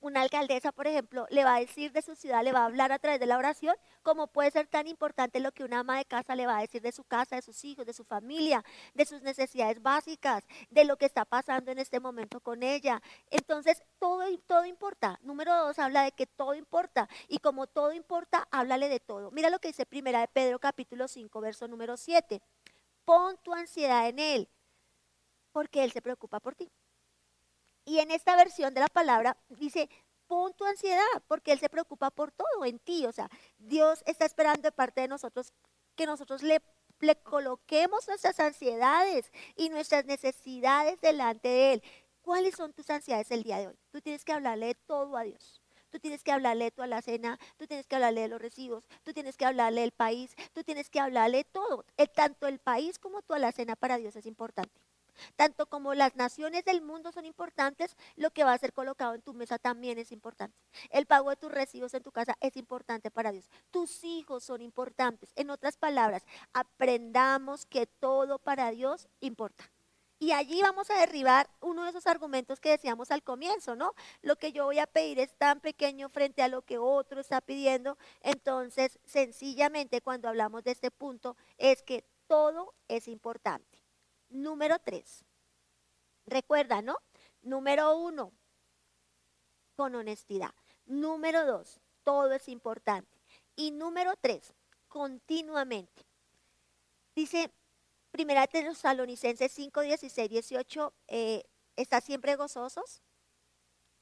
una 0.00 0.22
alcaldesa, 0.22 0.72
por 0.72 0.86
ejemplo, 0.86 1.26
le 1.30 1.44
va 1.44 1.56
a 1.56 1.60
decir 1.60 1.92
de 1.92 2.02
su 2.02 2.14
ciudad, 2.14 2.44
le 2.44 2.52
va 2.52 2.60
a 2.60 2.64
hablar 2.66 2.92
a 2.92 2.98
través 2.98 3.18
de 3.20 3.26
la 3.26 3.36
oración, 3.36 3.74
como 4.02 4.28
puede 4.28 4.50
ser 4.50 4.66
tan 4.66 4.86
importante 4.86 5.40
lo 5.40 5.52
que 5.52 5.64
una 5.64 5.80
ama 5.80 5.98
de 5.98 6.04
casa 6.04 6.36
le 6.36 6.46
va 6.46 6.58
a 6.58 6.60
decir 6.60 6.82
de 6.82 6.92
su 6.92 7.04
casa, 7.04 7.36
de 7.36 7.42
sus 7.42 7.64
hijos, 7.64 7.84
de 7.84 7.92
su 7.92 8.04
familia, 8.04 8.64
de 8.94 9.04
sus 9.04 9.22
necesidades 9.22 9.82
básicas, 9.82 10.44
de 10.70 10.84
lo 10.84 10.96
que 10.96 11.06
está 11.06 11.24
pasando 11.24 11.72
en 11.72 11.78
este 11.78 12.00
momento 12.00 12.40
con 12.40 12.62
ella. 12.62 13.02
Entonces, 13.30 13.82
todo, 13.98 14.22
todo 14.46 14.64
importa. 14.64 15.18
Número 15.22 15.54
dos, 15.56 15.78
habla 15.78 16.04
de 16.04 16.12
que 16.12 16.26
todo 16.26 16.54
importa. 16.54 17.08
Y 17.26 17.38
como 17.38 17.66
todo 17.66 17.92
importa, 17.92 18.46
háblale 18.50 18.88
de 18.88 19.00
todo. 19.00 19.30
Mira 19.30 19.50
lo 19.50 19.58
que 19.58 19.68
dice 19.68 19.84
Primera 19.84 20.20
de 20.20 20.28
Pedro 20.28 20.58
capítulo 20.58 21.08
5, 21.08 21.40
verso 21.40 21.66
número 21.66 21.96
7. 21.96 22.40
Pon 23.08 23.38
tu 23.38 23.54
ansiedad 23.54 24.06
en 24.06 24.18
Él, 24.18 24.50
porque 25.52 25.82
Él 25.82 25.92
se 25.92 26.02
preocupa 26.02 26.40
por 26.40 26.54
ti. 26.54 26.70
Y 27.86 28.00
en 28.00 28.10
esta 28.10 28.36
versión 28.36 28.74
de 28.74 28.82
la 28.82 28.88
palabra 28.88 29.34
dice, 29.48 29.88
pon 30.26 30.52
tu 30.52 30.66
ansiedad, 30.66 31.22
porque 31.26 31.52
Él 31.52 31.58
se 31.58 31.70
preocupa 31.70 32.10
por 32.10 32.32
todo 32.32 32.66
en 32.66 32.78
ti. 32.78 33.06
O 33.06 33.12
sea, 33.12 33.30
Dios 33.56 34.02
está 34.04 34.26
esperando 34.26 34.60
de 34.60 34.72
parte 34.72 35.00
de 35.00 35.08
nosotros 35.08 35.54
que 35.96 36.04
nosotros 36.04 36.42
le, 36.42 36.60
coloquemos 37.22 38.06
nuestras 38.08 38.38
ansiedades 38.40 39.32
y 39.56 39.70
nuestras 39.70 40.04
necesidades 40.04 41.00
delante 41.00 41.48
de 41.48 41.72
Él. 41.72 41.82
¿Cuáles 42.20 42.56
son 42.56 42.74
tus 42.74 42.90
ansiedades 42.90 43.30
el 43.30 43.42
día 43.42 43.56
de 43.56 43.68
hoy? 43.68 43.78
Tú 43.90 44.02
tienes 44.02 44.22
que 44.22 44.34
hablarle 44.34 44.66
de 44.66 44.74
todo 44.74 45.16
a 45.16 45.22
Dios. 45.22 45.57
Tú 45.90 45.98
tienes 45.98 46.22
que 46.22 46.32
hablarle 46.32 46.66
de 46.66 46.70
tu 46.70 46.82
alacena, 46.82 47.38
tú 47.56 47.66
tienes 47.66 47.86
que 47.86 47.96
hablarle 47.96 48.22
de 48.22 48.28
los 48.28 48.40
recibos, 48.40 48.84
tú 49.04 49.12
tienes 49.12 49.36
que 49.36 49.44
hablarle 49.44 49.82
del 49.82 49.92
país, 49.92 50.34
tú 50.52 50.62
tienes 50.62 50.90
que 50.90 51.00
hablarle 51.00 51.38
de 51.38 51.44
todo. 51.44 51.84
tanto 52.14 52.46
el 52.46 52.58
país 52.58 52.98
como 52.98 53.22
tu 53.22 53.34
alacena 53.34 53.76
para 53.76 53.96
Dios 53.96 54.16
es 54.16 54.26
importante. 54.26 54.80
Tanto 55.36 55.66
como 55.66 55.94
las 55.94 56.16
naciones 56.16 56.64
del 56.64 56.80
mundo 56.80 57.12
son 57.12 57.24
importantes, 57.24 57.96
lo 58.16 58.30
que 58.30 58.44
va 58.44 58.52
a 58.52 58.58
ser 58.58 58.72
colocado 58.72 59.14
en 59.14 59.22
tu 59.22 59.34
mesa 59.34 59.58
también 59.58 59.98
es 59.98 60.12
importante. 60.12 60.56
El 60.90 61.06
pago 61.06 61.30
de 61.30 61.36
tus 61.36 61.50
recibos 61.50 61.94
en 61.94 62.02
tu 62.02 62.12
casa 62.12 62.36
es 62.40 62.56
importante 62.56 63.10
para 63.10 63.32
Dios. 63.32 63.50
Tus 63.70 64.04
hijos 64.04 64.44
son 64.44 64.62
importantes. 64.62 65.32
En 65.36 65.50
otras 65.50 65.76
palabras, 65.76 66.24
aprendamos 66.52 67.66
que 67.66 67.86
todo 67.86 68.38
para 68.38 68.70
Dios 68.70 69.08
importa. 69.20 69.64
Y 70.20 70.32
allí 70.32 70.60
vamos 70.62 70.90
a 70.90 70.98
derribar 70.98 71.48
uno 71.60 71.84
de 71.84 71.90
esos 71.90 72.06
argumentos 72.08 72.58
que 72.58 72.70
decíamos 72.70 73.12
al 73.12 73.22
comienzo, 73.22 73.76
¿no? 73.76 73.94
Lo 74.20 74.36
que 74.36 74.52
yo 74.52 74.64
voy 74.64 74.80
a 74.80 74.88
pedir 74.88 75.20
es 75.20 75.32
tan 75.36 75.60
pequeño 75.60 76.08
frente 76.08 76.42
a 76.42 76.48
lo 76.48 76.62
que 76.62 76.78
otro 76.78 77.20
está 77.20 77.40
pidiendo. 77.40 77.96
Entonces, 78.20 78.98
sencillamente 79.04 80.00
cuando 80.00 80.28
hablamos 80.28 80.64
de 80.64 80.72
este 80.72 80.90
punto 80.90 81.36
es 81.56 81.82
que 81.82 82.04
todo 82.26 82.74
es 82.88 83.06
importante. 83.06 83.78
Número 84.28 84.78
tres. 84.80 85.24
Recuerda, 86.26 86.82
¿no? 86.82 86.98
Número 87.42 87.96
uno, 87.96 88.32
con 89.76 89.94
honestidad. 89.94 90.52
Número 90.84 91.46
dos, 91.46 91.80
todo 92.02 92.32
es 92.32 92.48
importante. 92.48 93.08
Y 93.54 93.70
número 93.70 94.14
tres, 94.20 94.52
continuamente. 94.88 96.04
Dice 97.14 97.50
Primera 98.18 98.48
Tesalonicenses 98.48 99.52
5, 99.52 99.80
16, 99.80 100.28
18, 100.28 100.92
¿está 101.76 102.00
siempre 102.00 102.34
gozosos? 102.34 103.00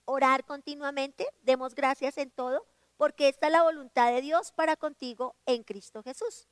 Orar 0.06 0.46
continuamente, 0.46 1.28
demos 1.42 1.74
gracias 1.74 2.16
en 2.16 2.30
todo, 2.30 2.66
porque 2.96 3.28
esta 3.28 3.48
es 3.48 3.52
la 3.52 3.62
voluntad 3.62 4.10
de 4.10 4.22
Dios 4.22 4.52
para 4.52 4.74
contigo 4.76 5.36
en 5.44 5.64
Cristo 5.64 6.02
Jesús. 6.02 6.48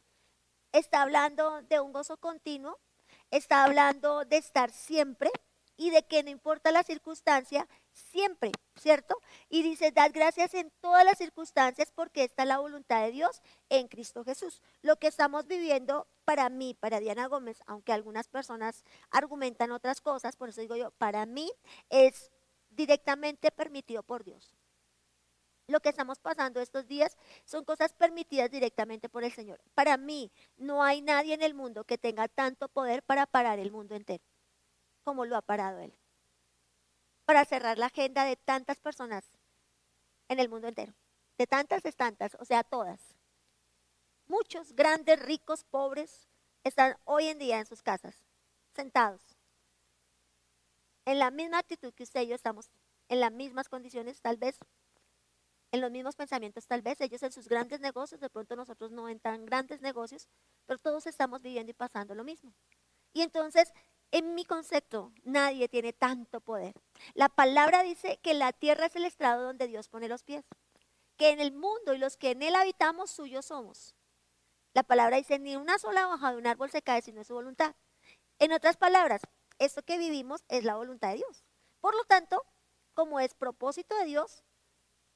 Está 0.72 1.00
hablando 1.00 1.62
de 1.62 1.80
un 1.80 1.94
gozo 1.94 2.18
continuo, 2.18 2.78
está 3.30 3.64
hablando 3.64 4.26
de 4.26 4.36
estar 4.36 4.70
siempre 4.70 5.30
y 5.78 5.88
de 5.88 6.02
que 6.06 6.22
no 6.22 6.28
importa 6.28 6.70
la 6.70 6.82
circunstancia, 6.82 7.66
siempre, 7.94 8.52
¿cierto? 8.76 9.16
Y 9.48 9.62
dice, 9.62 9.92
dad 9.92 10.10
gracias 10.12 10.52
en 10.54 10.70
todas 10.80 11.04
las 11.04 11.18
circunstancias 11.18 11.90
porque 11.94 12.24
esta 12.24 12.42
es 12.42 12.48
la 12.48 12.58
voluntad 12.58 13.02
de 13.02 13.12
Dios 13.12 13.40
en 13.68 13.88
Cristo 13.88 14.24
Jesús. 14.24 14.60
Lo 14.82 14.96
que 14.96 15.06
estamos 15.06 15.46
viviendo 15.46 16.06
para 16.24 16.48
mí, 16.48 16.74
para 16.74 17.00
Diana 17.00 17.26
Gómez, 17.26 17.62
aunque 17.66 17.92
algunas 17.92 18.28
personas 18.28 18.84
argumentan 19.10 19.70
otras 19.70 20.00
cosas, 20.00 20.36
por 20.36 20.48
eso 20.48 20.60
digo 20.60 20.76
yo, 20.76 20.90
para 20.92 21.24
mí 21.26 21.50
es 21.88 22.30
directamente 22.70 23.50
permitido 23.50 24.02
por 24.02 24.24
Dios. 24.24 24.54
Lo 25.66 25.80
que 25.80 25.88
estamos 25.88 26.18
pasando 26.18 26.60
estos 26.60 26.86
días 26.86 27.16
son 27.46 27.64
cosas 27.64 27.94
permitidas 27.94 28.50
directamente 28.50 29.08
por 29.08 29.24
el 29.24 29.32
Señor. 29.32 29.62
Para 29.74 29.96
mí, 29.96 30.30
no 30.58 30.82
hay 30.82 31.00
nadie 31.00 31.32
en 31.32 31.42
el 31.42 31.54
mundo 31.54 31.84
que 31.84 31.96
tenga 31.96 32.28
tanto 32.28 32.68
poder 32.68 33.02
para 33.02 33.24
parar 33.24 33.58
el 33.58 33.70
mundo 33.70 33.94
entero 33.94 34.22
como 35.04 35.26
lo 35.26 35.36
ha 35.36 35.42
parado 35.42 35.78
Él 35.78 35.94
para 37.24 37.44
cerrar 37.44 37.78
la 37.78 37.86
agenda 37.86 38.24
de 38.24 38.36
tantas 38.36 38.78
personas 38.80 39.24
en 40.28 40.40
el 40.40 40.48
mundo 40.48 40.68
entero. 40.68 40.94
De 41.38 41.46
tantas 41.46 41.84
es 41.84 41.96
tantas, 41.96 42.36
o 42.38 42.44
sea, 42.44 42.62
todas. 42.62 43.00
Muchos 44.26 44.74
grandes, 44.74 45.20
ricos, 45.20 45.64
pobres 45.64 46.28
están 46.62 46.96
hoy 47.04 47.26
en 47.26 47.38
día 47.38 47.58
en 47.58 47.66
sus 47.66 47.82
casas, 47.82 48.14
sentados. 48.74 49.20
En 51.04 51.18
la 51.18 51.30
misma 51.30 51.58
actitud 51.58 51.92
que 51.92 52.04
usted 52.04 52.22
y 52.22 52.28
yo 52.28 52.34
estamos, 52.34 52.70
en 53.08 53.20
las 53.20 53.32
mismas 53.32 53.68
condiciones, 53.68 54.20
tal 54.22 54.36
vez, 54.38 54.58
en 55.72 55.80
los 55.80 55.90
mismos 55.90 56.14
pensamientos, 56.14 56.66
tal 56.66 56.82
vez, 56.82 57.00
ellos 57.00 57.22
en 57.22 57.32
sus 57.32 57.48
grandes 57.48 57.80
negocios, 57.80 58.20
de 58.20 58.30
pronto 58.30 58.56
nosotros 58.56 58.92
no 58.92 59.08
en 59.08 59.18
tan 59.18 59.44
grandes 59.44 59.80
negocios, 59.80 60.28
pero 60.66 60.78
todos 60.78 61.06
estamos 61.06 61.42
viviendo 61.42 61.70
y 61.70 61.74
pasando 61.74 62.14
lo 62.14 62.24
mismo. 62.24 62.54
Y 63.12 63.22
entonces 63.22 63.72
en 64.14 64.36
mi 64.36 64.44
concepto, 64.44 65.12
nadie 65.24 65.68
tiene 65.68 65.92
tanto 65.92 66.40
poder. 66.40 66.72
La 67.14 67.28
palabra 67.28 67.82
dice 67.82 68.20
que 68.22 68.32
la 68.32 68.52
tierra 68.52 68.86
es 68.86 68.94
el 68.94 69.06
estrado 69.06 69.42
donde 69.42 69.66
Dios 69.66 69.88
pone 69.88 70.06
los 70.08 70.22
pies, 70.22 70.44
que 71.16 71.30
en 71.30 71.40
el 71.40 71.50
mundo 71.50 71.92
y 71.92 71.98
los 71.98 72.16
que 72.16 72.30
en 72.30 72.42
él 72.42 72.54
habitamos 72.54 73.10
suyos 73.10 73.46
somos. 73.46 73.96
La 74.72 74.84
palabra 74.84 75.16
dice, 75.16 75.40
ni 75.40 75.56
una 75.56 75.80
sola 75.80 76.08
hoja 76.08 76.30
de 76.30 76.38
un 76.38 76.46
árbol 76.46 76.70
se 76.70 76.80
cae 76.80 77.02
sino 77.02 77.22
es 77.22 77.26
su 77.26 77.34
voluntad. 77.34 77.74
En 78.38 78.52
otras 78.52 78.76
palabras, 78.76 79.20
esto 79.58 79.82
que 79.82 79.98
vivimos 79.98 80.44
es 80.46 80.62
la 80.62 80.76
voluntad 80.76 81.08
de 81.10 81.16
Dios. 81.16 81.44
Por 81.80 81.96
lo 81.96 82.04
tanto, 82.04 82.40
como 82.94 83.18
es 83.18 83.34
propósito 83.34 83.96
de 83.96 84.04
Dios 84.04 84.44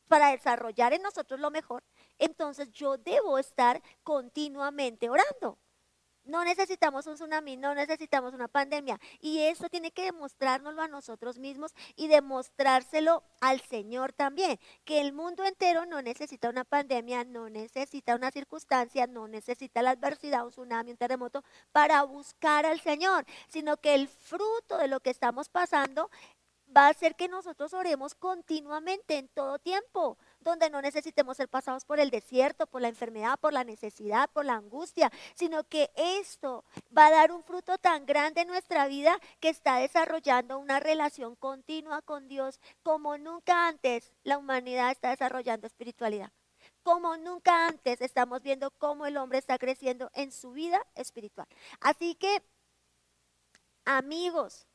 para 0.09 0.33
desarrollar 0.33 0.93
en 0.93 1.03
nosotros 1.03 1.39
lo 1.39 1.53
mejor, 1.53 1.85
entonces 2.19 2.73
yo 2.73 2.97
debo 2.97 3.39
estar 3.39 3.81
continuamente 4.03 5.09
orando. 5.09 5.57
No 6.29 6.45
necesitamos 6.45 7.07
un 7.07 7.15
tsunami, 7.15 7.57
no 7.57 7.75
necesitamos 7.75 8.35
una 8.35 8.49
pandemia. 8.49 9.01
Y 9.19 9.41
eso 9.41 9.71
tiene 9.71 9.91
que 9.91 10.05
demostrárnoslo 10.05 10.83
a 10.83 10.89
nosotros 10.89 11.39
mismos 11.39 11.75
y 11.97 12.07
demostrárselo 12.07 13.25
al 13.41 13.63
Señor 13.63 14.13
también. 14.13 14.61
Que 14.85 15.01
el 15.01 15.15
mundo 15.15 15.47
entero 15.47 15.87
no 15.87 16.03
necesita 16.03 16.51
una 16.51 16.65
pandemia, 16.65 17.25
no 17.25 17.49
necesita 17.49 18.15
una 18.15 18.31
circunstancia, 18.31 19.07
no 19.07 19.27
necesita 19.27 19.81
la 19.81 19.93
adversidad, 19.93 20.45
un 20.45 20.51
tsunami, 20.51 20.91
un 20.91 20.99
terremoto, 20.99 21.43
para 21.73 22.03
buscar 22.03 22.67
al 22.67 22.79
Señor. 22.81 23.25
Sino 23.49 23.79
que 23.79 23.95
el 23.95 24.07
fruto 24.07 24.77
de 24.77 24.89
lo 24.89 25.01
que 25.01 25.09
estamos 25.09 25.49
pasando 25.49 26.11
va 26.77 26.89
a 26.89 26.91
hacer 26.91 27.17
que 27.17 27.29
nosotros 27.29 27.73
oremos 27.73 28.15
continuamente 28.15 29.17
en 29.17 29.29
todo 29.29 29.59
tiempo 29.59 30.19
donde 30.41 30.71
no 30.71 30.81
necesitemos 30.81 31.37
ser 31.37 31.49
pasados 31.49 31.85
por 31.85 32.01
el 32.01 32.11
desierto, 32.11 32.67
por 32.67 32.83
la 32.83 32.89
enfermedad, 32.89 33.39
por 33.41 33.53
la 33.53 33.65
necesidad, 33.65 34.31
por 34.31 34.45
la 34.45 34.55
angustia, 34.55 35.11
sino 35.35 35.65
que 35.65 35.91
esto 35.97 36.65
va 36.97 37.07
a 37.07 37.11
dar 37.11 37.33
un 37.33 37.43
fruto 37.43 37.79
tan 37.79 38.07
grande 38.07 38.43
en 38.43 38.49
nuestra 38.49 38.87
vida 38.87 39.19
que 39.41 39.49
está 39.49 39.77
desarrollando 39.77 40.59
una 40.59 40.81
relación 40.81 41.37
continua 41.37 42.03
con 42.03 42.29
Dios 42.29 42.61
como 42.83 43.19
nunca 43.19 43.69
antes 43.69 44.13
la 44.23 44.39
humanidad 44.39 44.91
está 44.91 45.11
desarrollando 45.11 45.67
espiritualidad. 45.67 46.33
Como 46.83 47.17
nunca 47.17 47.67
antes 47.67 48.01
estamos 48.01 48.43
viendo 48.43 48.71
cómo 48.71 49.07
el 49.07 49.17
hombre 49.17 49.39
está 49.39 49.59
creciendo 49.59 50.11
en 50.15 50.33
su 50.33 50.53
vida 50.53 50.87
espiritual. 50.95 51.47
Así 51.81 52.15
que, 52.15 52.43
amigos, 53.85 54.68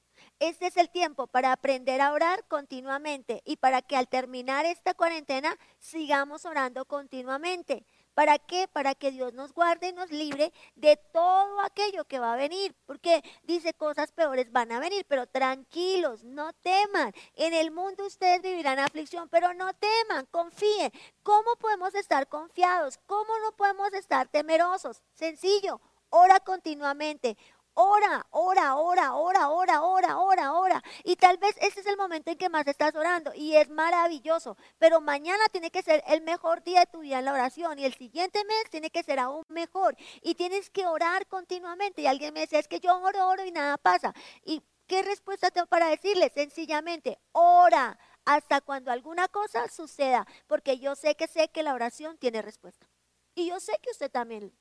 este 0.50 0.68
es 0.68 0.76
el 0.76 0.90
tiempo 0.90 1.28
para 1.28 1.54
aprender 1.54 2.02
a 2.02 2.12
orar 2.12 2.46
continuamente 2.50 3.42
y 3.46 3.56
para 3.56 3.82
que 3.82 3.96
al 3.96 4.10
terminar 4.10 4.66
esta 4.66 4.94
cuarentena 4.94 5.58
sigamos 5.80 6.44
orando 6.44 6.84
continuamente. 6.84 7.86
¿Para 8.14 8.38
qué? 8.38 8.68
Para 8.68 8.94
que 8.94 9.12
Dios 9.12 9.34
nos 9.34 9.54
guarde 9.54 9.88
y 9.88 9.94
nos 9.94 10.12
libre 10.12 10.52
de 10.76 10.98
todo 11.14 11.62
aquello 11.62 12.04
que 12.06 12.20
va 12.20 12.34
a 12.34 12.38
venir. 12.38 12.76
Porque 12.86 13.24
dice 13.44 13.74
cosas 13.74 14.12
peores 14.12 14.52
van 14.52 14.74
a 14.74 14.80
venir, 14.80 15.06
pero 15.08 15.28
tranquilos, 15.28 16.26
no 16.26 16.52
teman. 16.54 17.14
En 17.36 17.54
el 17.54 17.72
mundo 17.72 18.06
ustedes 18.06 18.42
vivirán 18.42 18.80
aflicción, 18.80 19.30
pero 19.30 19.54
no 19.54 19.72
teman, 19.74 20.26
confíen. 20.26 20.92
¿Cómo 21.24 21.56
podemos 21.56 21.96
estar 21.96 22.28
confiados? 22.28 23.00
¿Cómo 23.08 23.32
no 23.40 23.56
podemos 23.56 23.94
estar 23.94 24.28
temerosos? 24.28 25.02
Sencillo, 25.14 25.80
ora 26.10 26.42
continuamente. 26.42 27.38
Ora, 27.76 28.28
ora, 28.30 28.76
ora, 28.76 29.16
ora, 29.16 29.50
ora, 29.50 29.82
ora, 29.82 30.20
ora, 30.20 30.54
ora. 30.54 30.84
Y 31.04 31.16
tal 31.16 31.38
vez 31.38 31.56
ese 31.60 31.80
es 31.80 31.88
el 31.88 31.98
momento 31.98 32.30
en 32.30 32.38
que 32.38 32.48
más 32.50 32.68
estás 32.68 32.94
orando 32.96 33.32
y 33.34 33.56
es 33.56 33.68
maravilloso. 33.70 34.58
Pero 34.78 35.02
mañana 35.02 35.44
tiene 35.52 35.72
que 35.72 35.82
ser 35.82 36.04
el 36.08 36.22
mejor 36.22 36.64
día 36.64 36.82
de 36.82 36.86
tu 36.86 37.00
vida 37.00 37.18
en 37.18 37.26
la 37.26 37.34
oración 37.34 37.80
y 37.80 37.86
el 37.86 37.96
siguiente 37.96 38.46
mes 38.46 38.70
tiene 38.70 38.92
que 38.92 39.02
ser 39.02 39.18
aún 39.20 39.44
mejor. 39.50 39.96
Y 40.22 40.36
tienes 40.36 40.70
que 40.70 40.86
orar 40.86 41.26
continuamente. 41.28 42.04
Y 42.04 42.08
alguien 42.08 42.34
me 42.34 42.42
decía, 42.42 42.60
es 42.60 42.68
que 42.68 42.80
yo 42.80 42.96
oro, 43.02 43.28
oro 43.28 43.44
y 43.44 43.52
nada 43.52 43.78
pasa. 43.80 44.14
¿Y 44.46 44.62
qué 44.86 45.02
respuesta 45.02 45.50
tengo 45.50 45.66
para 45.68 45.88
decirle? 45.88 46.30
Sencillamente, 46.30 47.20
ora 47.32 47.98
hasta 48.26 48.62
cuando 48.62 48.92
alguna 48.92 49.28
cosa 49.30 49.68
suceda. 49.68 50.28
Porque 50.48 50.78
yo 50.78 50.96
sé 50.96 51.16
que 51.16 51.28
sé 51.28 51.50
que 51.50 51.64
la 51.64 51.74
oración 51.74 52.20
tiene 52.20 52.44
respuesta. 52.44 52.88
Y 53.34 53.48
yo 53.48 53.60
sé 53.60 53.74
que 53.82 53.90
usted 53.90 54.12
también 54.12 54.54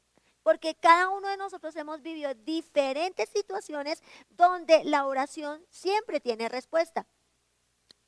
porque 0.42 0.74
cada 0.74 1.09
uno 1.09 1.28
de 1.28 1.37
nosotros 1.37 1.74
hemos 1.76 2.02
vivido 2.02 2.35
diferentes 2.35 3.28
situaciones 3.28 4.02
donde 4.31 4.85
la 4.85 5.07
oración 5.07 5.64
siempre 5.70 6.20
tiene 6.20 6.48
respuesta. 6.48 7.07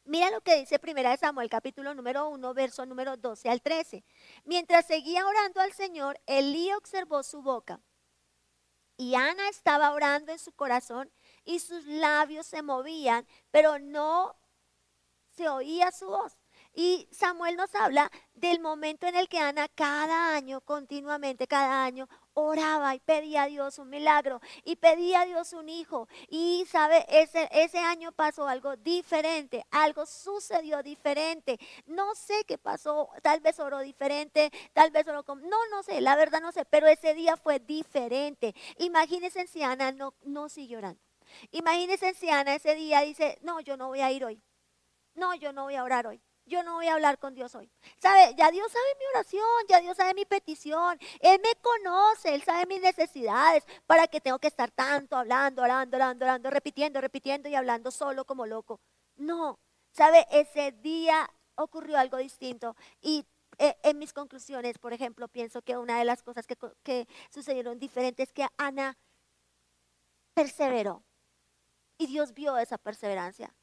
Mira 0.07 0.31
lo 0.31 0.43
que 0.43 0.57
dice 0.57 0.79
Primera 0.79 1.17
Samuel 1.17 1.49
capítulo 1.49 1.95
número 1.95 2.29
1, 2.29 2.53
verso 2.53 2.85
número 2.85 3.17
12 3.17 3.49
al 3.49 3.63
13. 3.63 4.05
Mientras 4.45 4.87
seguía 4.87 5.27
orando 5.27 5.63
al 5.63 5.73
Señor, 5.73 6.21
Elí 6.27 6.71
observó 6.75 7.23
su 7.23 7.41
boca. 7.41 7.81
Y 8.97 9.15
Ana 9.15 9.49
estaba 9.49 9.93
orando 9.93 10.31
en 10.31 10.39
su 10.39 10.53
corazón 10.53 11.11
y 11.45 11.59
sus 11.61 11.87
labios 11.87 12.47
se 12.47 12.63
movían, 12.63 13.27
pero 13.51 13.79
no 13.79 14.37
se 15.31 15.49
oía 15.49 15.91
su 15.91 16.07
voz. 16.07 16.39
Y 16.75 17.09
Samuel 17.11 17.57
nos 17.57 17.75
habla 17.75 18.11
del 18.35 18.61
momento 18.61 19.07
en 19.07 19.17
el 19.17 19.29
que 19.29 19.39
Ana 19.39 19.69
cada 19.69 20.35
año, 20.35 20.61
continuamente, 20.61 21.47
cada 21.47 21.85
año, 21.85 22.09
oraba 22.35 22.95
y 22.95 23.01
pedía 23.01 23.45
a 23.45 23.47
Dios 23.47 23.79
un 23.79 23.89
milagro 23.89 24.41
y 24.65 24.77
pedía 24.77 25.23
a 25.23 25.25
Dios 25.25 25.53
un 25.53 25.69
hijo. 25.69 26.09
Y 26.29 26.67
sabe, 26.69 27.05
ese, 27.09 27.49
ese 27.53 27.79
año 27.79 28.13
pasó 28.13 28.47
algo 28.47 28.77
diferente, 28.77 29.65
algo 29.71 30.05
sucedió 30.07 30.83
diferente. 30.83 31.59
No 31.87 32.15
sé 32.15 32.45
qué 32.47 32.59
pasó, 32.59 33.09
tal 33.23 33.41
vez 33.41 33.59
oró 33.61 33.81
diferente, 33.81 34.51
tal 34.73 34.91
vez 34.91 35.07
oró 35.09 35.25
como, 35.25 35.43
no, 35.43 35.57
no 35.71 35.83
sé, 35.83 36.01
la 36.01 36.17
verdad 36.17 36.41
no 36.41 36.53
sé, 36.53 36.65
pero 36.65 36.87
ese 36.87 37.15
día 37.15 37.37
fue 37.37 37.61
diferente. 37.61 38.55
Imagínense 38.79 39.47
si 39.47 39.63
Ana 39.63 39.93
no, 39.93 40.15
no 40.23 40.49
siguió 40.49 40.79
orando. 40.79 41.01
Imagínense 41.53 42.15
si 42.15 42.29
Ana 42.31 42.55
ese 42.55 42.75
día 42.75 43.01
dice, 43.01 43.39
no, 43.43 43.61
yo 43.61 43.77
no 43.77 43.89
voy 43.89 44.01
a 44.01 44.13
ir 44.13 44.25
hoy. 44.25 44.43
No, 45.15 45.35
yo 45.35 45.53
no 45.53 45.65
voy 45.65 45.77
a 45.77 45.85
orar 45.85 46.07
hoy 46.07 46.21
yo 46.47 46.63
no 46.63 46.75
voy 46.75 46.89
a 46.89 46.95
hablar 46.95 47.19
con 47.19 47.35
Dios 47.35 47.55
hoy. 47.55 47.71
¿Sabe? 47.99 48.35
Ya 48.37 48.51
Dios 48.51 48.71
sabe 48.71 48.85
mi 48.99 49.07
oración, 49.07 49.67
ya 49.69 49.81
Dios 49.81 49.97
sabe 49.97 50.15
mi 50.15 50.25
petición. 50.25 50.99
Él 51.21 51.41
me 51.43 51.55
conoce, 51.61 52.35
Él 52.35 52.43
sabe 52.43 52.67
mis 52.67 52.81
necesidades. 52.81 53.65
¿Para 53.87 54.07
que 54.07 54.21
tengo 54.21 54.39
que 54.39 54.49
estar 54.49 54.71
tanto 54.71 55.17
hablando, 55.17 55.63
hablando, 55.63 55.97
hablando, 55.97 56.25
hablando, 56.25 56.51
repitiendo, 56.51 57.01
repitiendo 57.01 57.49
y 57.49 57.55
hablando 57.55 57.91
solo 57.91 58.25
como 58.25 58.47
loco? 58.47 58.81
No. 59.17 59.59
¿Sabe? 59.91 60.27
Ese 60.31 60.73
día 60.73 61.29
ocurrió 61.55 61.99
algo 61.99 62.19
distinto. 62.19 62.77
Y 63.01 63.25
eh, 63.59 63.77
en 63.83 63.99
mis 63.99 64.13
conclusiones, 64.13 64.79
por 64.79 64.93
ejemplo, 64.93 65.29
pienso 65.29 65.63
que 65.63 65.77
una 65.77 65.99
de 65.99 66.05
las 66.05 66.23
cosas 66.23 66.47
que, 66.47 66.57
que 66.83 67.07
sucedieron 67.31 67.79
diferentes 67.79 68.29
es 68.29 68.33
que 68.33 68.47
Ana 68.59 68.97
perseveró. 70.35 71.03
Y 71.97 72.07
Dios 72.07 72.35
vio 72.35 72.59
esa 72.59 72.77
perseverancia. 72.77 73.55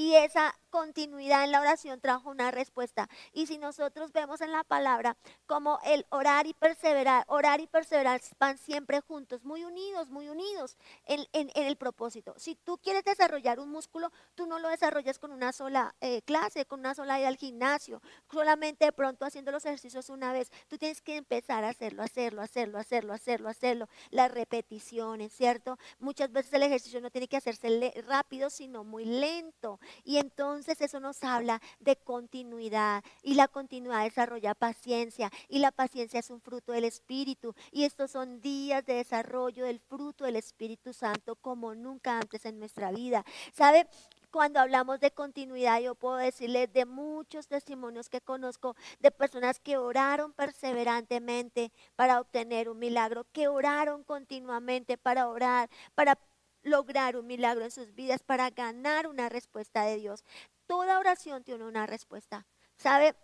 Y 0.00 0.14
esa 0.14 0.58
continuidad 0.70 1.44
en 1.44 1.52
la 1.52 1.60
oración 1.60 2.00
trajo 2.00 2.30
una 2.30 2.50
respuesta. 2.50 3.06
Y 3.34 3.46
si 3.46 3.58
nosotros 3.58 4.12
vemos 4.12 4.40
en 4.40 4.50
la 4.50 4.64
palabra 4.64 5.18
como 5.44 5.78
el 5.84 6.06
orar 6.08 6.46
y 6.46 6.54
perseverar, 6.54 7.24
orar 7.26 7.60
y 7.60 7.66
perseverar 7.66 8.18
van 8.38 8.56
siempre 8.56 9.02
juntos, 9.02 9.44
muy 9.44 9.64
unidos, 9.64 10.08
muy 10.08 10.30
unidos 10.30 10.78
en, 11.04 11.26
el 11.54 11.76
propósito. 11.76 12.34
Si 12.38 12.54
tú 12.54 12.78
quieres 12.78 13.04
desarrollar 13.04 13.60
un 13.60 13.70
músculo, 13.70 14.10
tú 14.34 14.46
no 14.46 14.58
lo 14.58 14.70
desarrollas 14.70 15.18
con 15.18 15.32
una 15.32 15.52
sola 15.52 15.94
eh, 16.00 16.22
clase, 16.22 16.64
con 16.64 16.80
una 16.80 16.94
sola 16.94 17.20
ida 17.20 17.28
al 17.28 17.36
gimnasio, 17.36 18.00
solamente 18.32 18.86
de 18.86 18.92
pronto 18.92 19.26
haciendo 19.26 19.52
los 19.52 19.66
ejercicios 19.66 20.08
una 20.08 20.32
vez. 20.32 20.50
Tú 20.68 20.78
tienes 20.78 21.02
que 21.02 21.16
empezar 21.16 21.62
a 21.62 21.68
hacerlo, 21.68 22.02
hacerlo, 22.02 22.40
hacerlo, 22.40 22.78
hacerlo, 22.78 23.12
hacerlo, 23.12 23.48
hacerlo. 23.50 23.88
Las 24.10 24.30
repeticiones, 24.30 25.32
¿cierto? 25.32 25.78
Muchas 25.98 26.32
veces 26.32 26.54
el 26.54 26.62
ejercicio 26.62 27.02
no 27.02 27.10
tiene 27.10 27.28
que 27.28 27.36
hacerse 27.36 27.92
rápido, 28.06 28.48
sino 28.48 28.82
muy 28.82 29.04
lento. 29.04 29.78
Y 30.04 30.18
entonces 30.18 30.80
eso 30.80 31.00
nos 31.00 31.22
habla 31.22 31.60
de 31.80 31.96
continuidad 31.96 33.04
y 33.22 33.34
la 33.34 33.48
continuidad 33.48 34.04
desarrolla 34.04 34.54
paciencia 34.54 35.30
y 35.48 35.58
la 35.58 35.72
paciencia 35.72 36.20
es 36.20 36.30
un 36.30 36.40
fruto 36.40 36.72
del 36.72 36.84
Espíritu 36.84 37.54
y 37.70 37.84
estos 37.84 38.10
son 38.10 38.40
días 38.40 38.84
de 38.86 38.94
desarrollo 38.94 39.64
del 39.64 39.80
fruto 39.80 40.24
del 40.24 40.36
Espíritu 40.36 40.92
Santo 40.92 41.36
como 41.36 41.74
nunca 41.74 42.18
antes 42.18 42.44
en 42.44 42.58
nuestra 42.58 42.90
vida. 42.92 43.24
¿Sabe? 43.52 43.86
cuando 44.30 44.60
hablamos 44.60 45.00
de 45.00 45.10
continuidad, 45.10 45.80
yo 45.80 45.94
puedo 45.94 46.16
decirles 46.16 46.72
de 46.72 46.84
muchos 46.84 47.48
testimonios 47.48 48.08
que 48.08 48.20
conozco 48.20 48.76
de 49.00 49.10
personas 49.10 49.58
que 49.58 49.76
oraron 49.76 50.32
perseverantemente 50.32 51.72
para 51.96 52.20
obtener 52.20 52.68
un 52.68 52.78
milagro, 52.78 53.26
que 53.32 53.48
oraron 53.48 54.04
continuamente 54.04 54.96
para 54.96 55.28
orar, 55.28 55.68
para 55.94 56.16
lograr 56.62 57.16
un 57.16 57.26
milagro 57.26 57.64
en 57.64 57.70
sus 57.70 57.94
vidas, 57.94 58.22
para 58.22 58.50
ganar 58.50 59.06
una 59.06 59.28
respuesta 59.28 59.82
de 59.84 59.96
Dios. 59.96 60.24
Toda 60.66 60.98
oración 60.98 61.42
tiene 61.44 61.64
una 61.64 61.86
respuesta. 61.86 62.46
¿Sabe? 62.76 63.14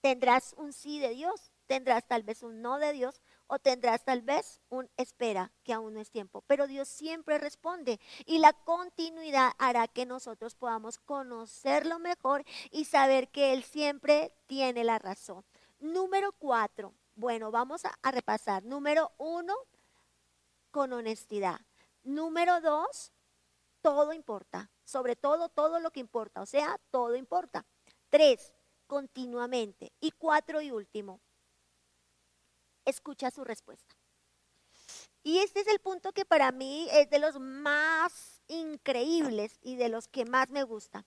Tendrás 0.00 0.54
un 0.58 0.72
sí 0.72 0.98
de 0.98 1.10
Dios, 1.10 1.52
tendrás 1.66 2.06
tal 2.06 2.22
vez 2.22 2.42
un 2.42 2.60
no 2.60 2.78
de 2.78 2.92
Dios 2.92 3.22
o 3.46 3.58
tendrás 3.58 4.04
tal 4.04 4.22
vez 4.22 4.60
un 4.68 4.90
espera 4.96 5.52
que 5.62 5.72
aún 5.72 5.94
no 5.94 6.00
es 6.00 6.10
tiempo. 6.10 6.42
Pero 6.46 6.66
Dios 6.66 6.88
siempre 6.88 7.38
responde 7.38 8.00
y 8.26 8.38
la 8.38 8.52
continuidad 8.52 9.52
hará 9.58 9.88
que 9.88 10.06
nosotros 10.06 10.54
podamos 10.54 10.98
conocerlo 10.98 11.98
mejor 11.98 12.44
y 12.70 12.84
saber 12.84 13.28
que 13.28 13.52
Él 13.52 13.64
siempre 13.64 14.34
tiene 14.46 14.84
la 14.84 14.98
razón. 14.98 15.44
Número 15.80 16.32
cuatro. 16.32 16.94
Bueno, 17.14 17.50
vamos 17.50 17.84
a, 17.84 17.94
a 18.02 18.10
repasar. 18.10 18.64
Número 18.64 19.12
uno, 19.18 19.54
con 20.70 20.92
honestidad. 20.92 21.60
Número 22.04 22.60
dos, 22.60 23.12
todo 23.82 24.12
importa. 24.12 24.70
Sobre 24.84 25.16
todo, 25.16 25.48
todo 25.48 25.80
lo 25.80 25.90
que 25.90 26.00
importa. 26.00 26.42
O 26.42 26.46
sea, 26.46 26.78
todo 26.90 27.16
importa. 27.16 27.66
Tres, 28.10 28.52
continuamente. 28.86 29.92
Y 30.00 30.12
cuatro 30.12 30.60
y 30.60 30.70
último, 30.70 31.20
escucha 32.84 33.30
su 33.30 33.44
respuesta. 33.44 33.96
Y 35.22 35.38
este 35.38 35.60
es 35.60 35.68
el 35.68 35.80
punto 35.80 36.12
que 36.12 36.26
para 36.26 36.52
mí 36.52 36.86
es 36.92 37.08
de 37.08 37.18
los 37.18 37.40
más 37.40 38.42
increíbles 38.46 39.58
y 39.62 39.76
de 39.76 39.88
los 39.88 40.06
que 40.06 40.26
más 40.26 40.50
me 40.50 40.62
gusta. 40.64 41.06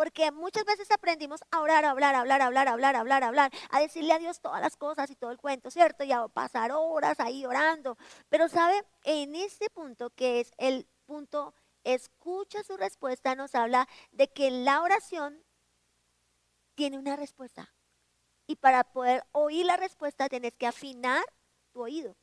Porque 0.00 0.30
muchas 0.32 0.64
veces 0.64 0.90
aprendimos 0.90 1.42
a 1.50 1.60
orar, 1.60 1.84
a 1.84 1.90
hablar, 1.90 2.14
a 2.14 2.20
hablar, 2.20 2.40
a 2.40 2.46
hablar, 2.46 2.68
a 2.68 2.72
hablar, 2.72 2.96
a 2.96 3.00
hablar, 3.00 3.22
a 3.22 3.26
hablar, 3.26 3.52
a 3.68 3.80
decirle 3.80 4.14
a 4.14 4.18
Dios 4.18 4.40
todas 4.40 4.58
las 4.62 4.78
cosas 4.78 5.10
y 5.10 5.14
todo 5.14 5.30
el 5.30 5.36
cuento, 5.36 5.70
¿cierto? 5.70 6.04
Y 6.04 6.10
a 6.10 6.26
pasar 6.28 6.72
horas 6.72 7.20
ahí 7.20 7.44
orando. 7.44 7.98
Pero 8.30 8.48
sabe, 8.48 8.82
en 9.04 9.36
este 9.36 9.68
punto 9.68 10.08
que 10.08 10.40
es 10.40 10.52
el 10.56 10.88
punto, 11.04 11.52
escucha 11.84 12.62
su 12.62 12.78
respuesta, 12.78 13.34
nos 13.34 13.54
habla 13.54 13.86
de 14.10 14.32
que 14.32 14.50
la 14.50 14.80
oración 14.80 15.44
tiene 16.74 16.96
una 16.96 17.16
respuesta. 17.16 17.74
Y 18.46 18.56
para 18.56 18.84
poder 18.84 19.26
oír 19.32 19.66
la 19.66 19.76
respuesta 19.76 20.30
tienes 20.30 20.56
que 20.56 20.66
afinar 20.66 21.22
tu 21.72 21.82
oído. 21.82 22.16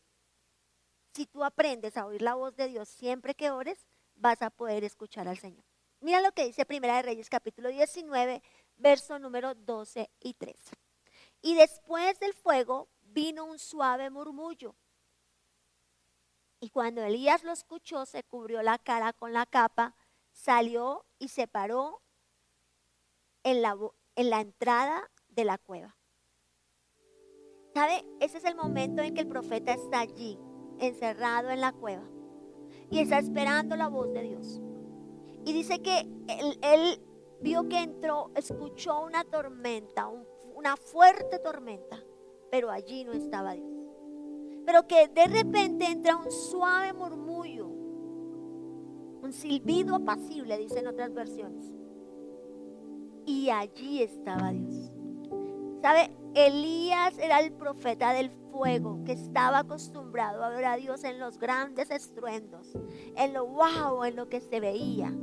Si 1.13 1.27
tú 1.27 1.43
aprendes 1.43 1.95
a 1.95 2.07
oír 2.07 2.23
la 2.23 2.33
voz 2.33 2.55
de 2.55 2.69
Dios 2.69 2.89
siempre 2.89 3.35
que 3.35 3.51
ores, 3.51 3.85
vas 4.15 4.41
a 4.41 4.49
poder 4.49 4.83
escuchar 4.83 5.27
al 5.27 5.37
Señor. 5.37 5.76
Mira 5.99 6.21
lo 6.21 6.31
que 6.31 6.45
dice 6.45 6.65
Primera 6.65 6.97
de 6.97 7.01
Reyes 7.01 7.29
capítulo 7.29 7.69
19, 7.69 8.43
verso 8.77 9.17
número 9.17 9.55
12 9.55 10.09
y 10.19 10.33
13. 10.35 10.75
Y 11.41 11.55
después 11.55 12.19
del 12.19 12.33
fuego 12.33 12.87
vino 13.01 13.45
un 13.45 13.57
suave 13.57 14.09
murmullo. 14.09 14.75
Y 16.59 16.69
cuando 16.69 17.03
Elías 17.03 17.43
lo 17.43 17.51
escuchó, 17.51 18.05
se 18.05 18.23
cubrió 18.23 18.61
la 18.61 18.77
cara 18.77 19.13
con 19.13 19.33
la 19.33 19.45
capa, 19.45 19.95
salió 20.31 21.05
y 21.17 21.29
se 21.29 21.47
paró 21.47 22.01
en 23.43 23.61
la, 23.61 23.75
en 24.15 24.29
la 24.29 24.41
entrada 24.41 25.09
de 25.29 25.45
la 25.45 25.57
cueva. 25.57 25.95
¿Sabe? 27.73 28.05
Ese 28.19 28.37
es 28.37 28.43
el 28.43 28.55
momento 28.55 29.01
en 29.01 29.13
que 29.13 29.21
el 29.21 29.27
profeta 29.27 29.73
está 29.73 29.99
allí, 29.99 30.39
encerrado 30.79 31.49
en 31.49 31.61
la 31.61 31.73
cueva, 31.73 32.07
y 32.89 32.99
está 32.99 33.19
esperando 33.19 33.75
la 33.75 33.87
voz 33.87 34.11
de 34.13 34.23
Dios. 34.23 34.61
Y 35.47 35.53
dice 35.53 35.81
que 35.81 36.05
él, 36.61 37.01
vio 37.39 37.69
que 37.69 37.79
entró, 37.79 38.31
escuchó 38.35 39.05
una 39.05 39.23
tormenta, 39.23 40.09
una 40.53 40.75
fuerte 40.75 41.39
tormenta, 41.39 42.03
pero 42.51 42.69
allí 42.69 43.05
no 43.05 43.13
estaba 43.13 43.53
Dios. 43.53 43.71
Pero 44.65 44.85
que 44.87 45.07
de 45.07 45.25
repente 45.27 45.85
entra 45.85 46.17
un 46.17 46.29
suave 46.29 46.91
murmullo, 46.91 47.65
un 47.67 49.31
silbido 49.31 49.95
apacible, 49.95 50.57
dicen 50.57 50.85
otras 50.85 51.13
versiones. 51.13 51.71
Y 53.25 53.49
allí 53.49 54.03
estaba 54.03 54.51
Dios. 54.51 54.91
¿Sabe? 55.81 56.11
Elías 56.33 57.17
era 57.19 57.39
el 57.39 57.53
profeta 57.53 58.11
del 58.11 58.31
fuego 58.51 59.01
que 59.05 59.13
estaba 59.13 59.59
acostumbrado 59.59 60.43
a 60.43 60.49
ver 60.49 60.65
a 60.65 60.75
Dios 60.75 61.05
en 61.05 61.19
los 61.19 61.39
grandes 61.39 61.89
estruendos, 61.89 62.77
en 63.15 63.33
lo 63.33 63.47
wow, 63.47 64.03
en 64.03 64.17
lo 64.17 64.27
que 64.27 64.41
se 64.41 64.59
veía. 64.59 65.13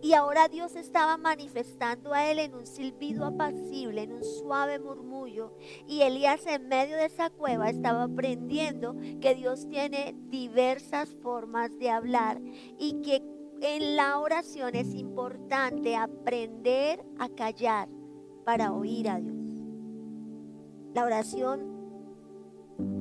Y 0.00 0.12
ahora 0.12 0.48
Dios 0.48 0.76
estaba 0.76 1.16
manifestando 1.16 2.12
a 2.12 2.30
él 2.30 2.38
en 2.38 2.54
un 2.54 2.66
silbido 2.66 3.24
apacible, 3.24 4.02
en 4.02 4.12
un 4.12 4.24
suave 4.24 4.78
murmullo. 4.78 5.54
Y 5.86 6.02
Elías 6.02 6.46
en 6.46 6.68
medio 6.68 6.96
de 6.96 7.06
esa 7.06 7.30
cueva 7.30 7.68
estaba 7.68 8.04
aprendiendo 8.04 8.94
que 9.20 9.34
Dios 9.34 9.68
tiene 9.68 10.14
diversas 10.28 11.14
formas 11.22 11.76
de 11.78 11.90
hablar 11.90 12.40
y 12.78 13.00
que 13.02 13.22
en 13.60 13.96
la 13.96 14.20
oración 14.20 14.76
es 14.76 14.94
importante 14.94 15.96
aprender 15.96 17.04
a 17.18 17.28
callar 17.28 17.88
para 18.44 18.72
oír 18.72 19.08
a 19.08 19.18
Dios. 19.18 19.34
La 20.94 21.04
oración 21.04 21.78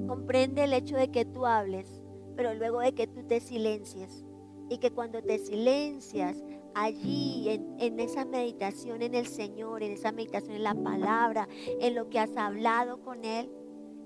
comprende 0.07 0.63
el 0.63 0.73
hecho 0.73 0.95
de 0.97 1.09
que 1.09 1.25
tú 1.25 1.45
hables, 1.45 2.01
pero 2.35 2.53
luego 2.55 2.79
de 2.79 2.93
que 2.93 3.07
tú 3.07 3.23
te 3.23 3.39
silencies. 3.39 4.23
Y 4.69 4.79
que 4.79 4.91
cuando 4.91 5.21
te 5.21 5.37
silencias, 5.39 6.43
allí 6.77 7.49
en, 7.79 7.99
esa 7.99 8.23
meditación 8.23 9.01
en 9.01 9.15
el 9.15 9.25
Señor, 9.25 9.81
en 9.81 9.93
esa 9.93 10.11
meditación 10.11 10.57
en 10.57 10.63
la 10.63 10.75
palabra, 10.75 11.47
en 11.79 11.95
lo 11.95 12.07
que 12.07 12.19
has 12.19 12.37
hablado 12.37 13.01
con 13.01 13.25
Él, 13.25 13.49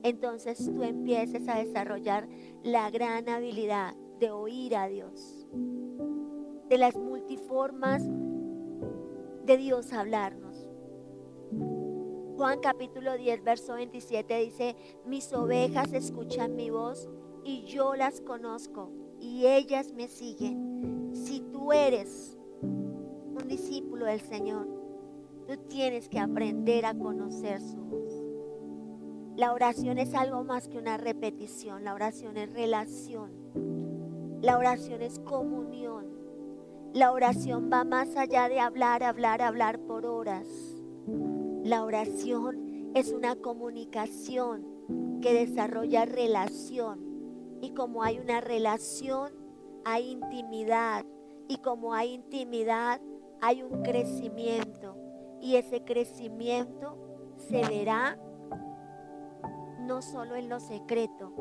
entonces 0.04 0.72
tú 0.74 0.82
empieces 0.82 1.48
a 1.50 1.58
desarrollar 1.58 2.30
la 2.64 2.90
gran 2.90 3.28
habilidad 3.28 3.94
de 4.20 4.32
oír 4.32 4.78
a 4.78 4.88
Dios, 4.88 5.46
de 6.70 6.78
las 6.78 6.96
multiformas 6.96 8.04
de 9.46 9.58
Dios 9.58 9.92
hablarnos. 9.92 10.66
Juan 12.38 12.62
capítulo 12.62 13.18
10, 13.18 13.44
verso 13.44 13.74
27 13.74 14.40
dice, 14.40 14.76
mis 15.06 15.32
ovejas 15.34 15.92
escuchan 15.92 16.56
mi 16.56 16.70
voz 16.70 17.10
y 17.44 17.64
yo 17.66 17.96
las 17.96 18.22
conozco 18.22 18.92
y 19.20 19.46
ellas 19.46 19.92
me 19.92 20.08
siguen. 20.08 21.12
Si 21.14 21.42
tú 21.42 21.74
eres 21.74 22.38
un 23.42 23.48
discípulo 23.48 24.06
del 24.06 24.22
Señor, 24.22 24.68
tú 25.48 25.58
tienes 25.68 26.08
que 26.10 26.20
aprender 26.20 26.86
a 26.86 26.94
conocer 26.94 27.60
su 27.60 27.78
voz. 27.78 28.14
La 29.36 29.54
oración 29.54 29.98
es 29.98 30.14
algo 30.14 30.44
más 30.44 30.68
que 30.68 30.78
una 30.78 30.98
repetición, 30.98 31.84
la 31.84 31.94
oración 31.94 32.38
es 32.38 32.54
relación, 32.54 33.32
la 34.42 34.58
oración 34.58 35.02
es 35.02 35.20
comunión, 35.20 36.06
la 36.94 37.12
oración 37.12 37.70
va 37.72 37.84
más 37.84 38.16
allá 38.18 38.50
de 38.50 38.60
hablar, 38.60 39.04
hablar, 39.04 39.42
hablar 39.42 39.80
por 39.80 40.06
horas. 40.06 40.48
La 41.64 41.84
oración 41.84 42.92
es 42.94 43.12
una 43.12 43.36
comunicación 43.36 44.66
que 45.22 45.34
desarrolla 45.34 46.06
relación 46.06 47.00
y 47.62 47.72
como 47.72 48.04
hay 48.04 48.20
una 48.20 48.42
relación, 48.42 49.32
hay 49.86 50.12
intimidad 50.12 51.06
y 51.48 51.58
como 51.58 51.94
hay 51.94 52.14
intimidad, 52.14 53.02
hay 53.42 53.64
un 53.64 53.82
crecimiento 53.82 54.96
y 55.42 55.56
ese 55.56 55.84
crecimiento 55.84 56.98
se 57.38 57.68
verá 57.68 58.18
no 59.80 60.02
solo 60.02 60.36
en 60.36 60.48
lo 60.48 60.60
secreto, 60.60 61.34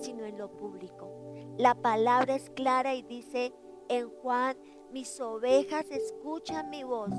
sino 0.00 0.24
en 0.24 0.38
lo 0.38 0.50
público. 0.56 1.10
La 1.58 1.74
palabra 1.74 2.34
es 2.34 2.50
clara 2.50 2.94
y 2.94 3.02
dice 3.02 3.54
en 3.88 4.08
Juan 4.08 4.56
Mis 4.90 5.20
ovejas 5.20 5.84
escuchan 5.90 6.70
mi 6.70 6.82
voz. 6.82 7.12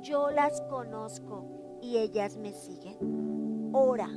Yo 0.00 0.30
las 0.30 0.60
conozco 0.62 1.78
y 1.82 1.98
ellas 1.98 2.36
me 2.36 2.52
siguen. 2.52 3.70
Ora, 3.72 4.08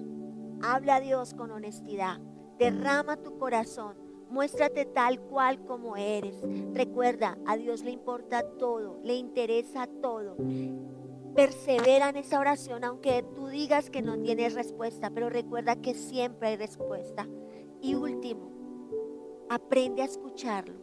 habla 0.64 0.96
a 0.96 1.00
Dios 1.02 1.34
con 1.34 1.52
honestidad. 1.52 2.20
Derrama 2.58 3.18
tu 3.18 3.38
corazón. 3.38 4.11
Muéstrate 4.32 4.86
tal 4.86 5.20
cual 5.20 5.64
como 5.66 5.98
eres. 5.98 6.36
Recuerda, 6.74 7.38
a 7.46 7.58
Dios 7.58 7.84
le 7.84 7.92
importa 7.92 8.44
todo, 8.58 9.00
le 9.04 9.16
interesa 9.16 9.88
todo. 10.02 10.38
Persevera 11.36 12.10
en 12.10 12.16
esa 12.16 12.40
oración 12.40 12.84
aunque 12.84 13.24
tú 13.36 13.48
digas 13.48 13.90
que 13.90 14.02
no 14.02 14.18
tienes 14.20 14.54
respuesta, 14.54 15.10
pero 15.10 15.30
recuerda 15.30 15.76
que 15.76 15.94
siempre 15.94 16.50
hay 16.50 16.56
respuesta. 16.56 17.28
Y 17.82 17.96
último, 17.96 18.52
aprende 19.50 20.02
a 20.02 20.06
escucharlo. 20.06 20.76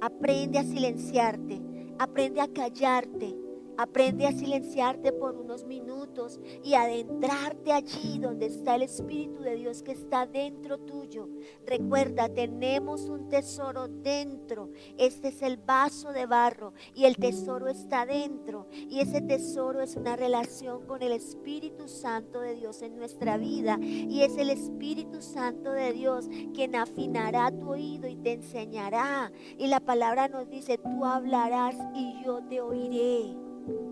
Aprende 0.00 0.58
a 0.58 0.64
silenciarte. 0.64 1.62
Aprende 1.98 2.40
a 2.40 2.48
callarte 2.48 3.45
Aprende 3.78 4.26
a 4.26 4.32
silenciarte 4.32 5.12
por 5.12 5.36
unos 5.36 5.64
minutos 5.64 6.40
y 6.64 6.74
adentrarte 6.74 7.72
allí 7.72 8.18
donde 8.18 8.46
está 8.46 8.76
el 8.76 8.82
Espíritu 8.82 9.42
de 9.42 9.56
Dios 9.56 9.82
que 9.82 9.92
está 9.92 10.26
dentro 10.26 10.78
tuyo. 10.78 11.28
Recuerda, 11.66 12.28
tenemos 12.28 13.02
un 13.02 13.28
tesoro 13.28 13.88
dentro. 13.88 14.70
Este 14.96 15.28
es 15.28 15.42
el 15.42 15.58
vaso 15.58 16.12
de 16.12 16.26
barro 16.26 16.72
y 16.94 17.04
el 17.04 17.16
tesoro 17.16 17.68
está 17.68 18.06
dentro. 18.06 18.66
Y 18.72 19.00
ese 19.00 19.20
tesoro 19.20 19.80
es 19.82 19.96
una 19.96 20.16
relación 20.16 20.86
con 20.86 21.02
el 21.02 21.12
Espíritu 21.12 21.88
Santo 21.88 22.40
de 22.40 22.54
Dios 22.54 22.82
en 22.82 22.96
nuestra 22.96 23.36
vida. 23.36 23.78
Y 23.80 24.22
es 24.22 24.36
el 24.38 24.50
Espíritu 24.50 25.20
Santo 25.20 25.72
de 25.72 25.92
Dios 25.92 26.28
quien 26.54 26.76
afinará 26.76 27.50
tu 27.50 27.70
oído 27.70 28.08
y 28.08 28.16
te 28.16 28.32
enseñará. 28.32 29.32
Y 29.58 29.66
la 29.66 29.80
palabra 29.80 30.28
nos 30.28 30.48
dice, 30.48 30.78
tú 30.78 31.04
hablarás 31.04 31.76
y 31.94 32.24
yo 32.24 32.42
te 32.48 32.60
oiré 32.60 33.45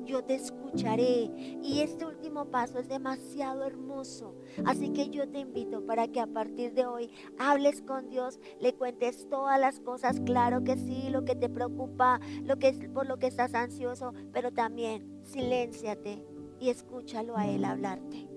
yo 0.04 0.24
te 0.24 0.34
escucharé. 0.34 1.30
Y 1.62 1.80
este 1.80 2.06
último 2.06 2.46
paso 2.46 2.78
es 2.78 2.88
demasiado 2.88 3.64
hermoso. 3.64 4.34
Así 4.64 4.90
que 4.90 5.08
yo 5.08 5.28
te 5.28 5.40
invito 5.40 5.84
para 5.86 6.08
que 6.08 6.20
a 6.20 6.26
partir 6.26 6.74
de 6.74 6.86
hoy 6.86 7.10
hables 7.38 7.82
con 7.82 8.08
Dios, 8.08 8.38
le 8.60 8.74
cuentes 8.74 9.28
todas 9.28 9.58
las 9.58 9.80
cosas, 9.80 10.20
claro 10.20 10.64
que 10.64 10.76
sí, 10.76 11.08
lo 11.10 11.24
que 11.24 11.34
te 11.34 11.48
preocupa, 11.48 12.20
lo 12.42 12.58
que 12.58 12.72
por 12.92 13.06
lo 13.06 13.18
que 13.18 13.26
estás 13.26 13.54
ansioso, 13.54 14.12
pero 14.32 14.52
también 14.52 15.20
silénciate 15.24 16.24
y 16.60 16.70
escúchalo 16.70 17.36
a 17.36 17.46
Él 17.46 17.64
hablarte. 17.64 18.28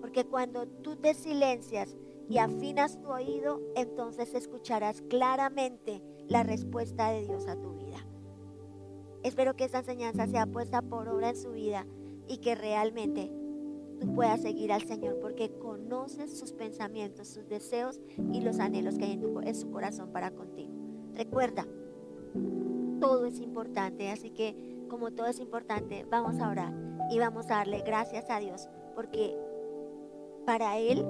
Porque 0.00 0.24
cuando 0.24 0.66
tú 0.66 0.96
te 0.96 1.14
silencias 1.14 1.96
y 2.28 2.38
afinas 2.38 3.00
tu 3.00 3.08
oído, 3.08 3.60
entonces 3.74 4.34
escucharás 4.34 5.02
claramente 5.02 6.02
la 6.28 6.42
respuesta 6.42 7.10
de 7.10 7.26
Dios 7.26 7.46
a 7.46 7.56
tu 7.60 7.72
vida. 7.74 8.06
Espero 9.22 9.56
que 9.56 9.64
esta 9.64 9.78
enseñanza 9.78 10.26
sea 10.26 10.46
puesta 10.46 10.82
por 10.82 11.08
obra 11.08 11.30
en 11.30 11.36
su 11.36 11.50
vida 11.52 11.86
y 12.28 12.38
que 12.38 12.54
realmente 12.54 13.32
tú 14.00 14.14
puedas 14.14 14.42
seguir 14.42 14.72
al 14.72 14.82
Señor 14.82 15.18
porque 15.20 15.50
conoces 15.58 16.38
sus 16.38 16.52
pensamientos, 16.52 17.28
sus 17.28 17.48
deseos 17.48 18.00
y 18.32 18.40
los 18.40 18.58
anhelos 18.60 18.98
que 18.98 19.06
hay 19.06 19.12
en, 19.12 19.48
en 19.48 19.54
su 19.54 19.70
corazón 19.70 20.12
para 20.12 20.30
contigo. 20.30 20.72
Recuerda, 21.14 21.66
todo 23.00 23.26
es 23.26 23.40
importante, 23.40 24.10
así 24.10 24.30
que 24.30 24.84
como 24.88 25.10
todo 25.10 25.26
es 25.26 25.40
importante, 25.40 26.06
vamos 26.08 26.40
a 26.40 26.48
orar 26.48 26.72
y 27.10 27.18
vamos 27.18 27.46
a 27.46 27.56
darle 27.56 27.82
gracias 27.82 28.30
a 28.30 28.38
Dios 28.38 28.68
porque 28.94 29.36
para 30.46 30.78
Él 30.78 31.04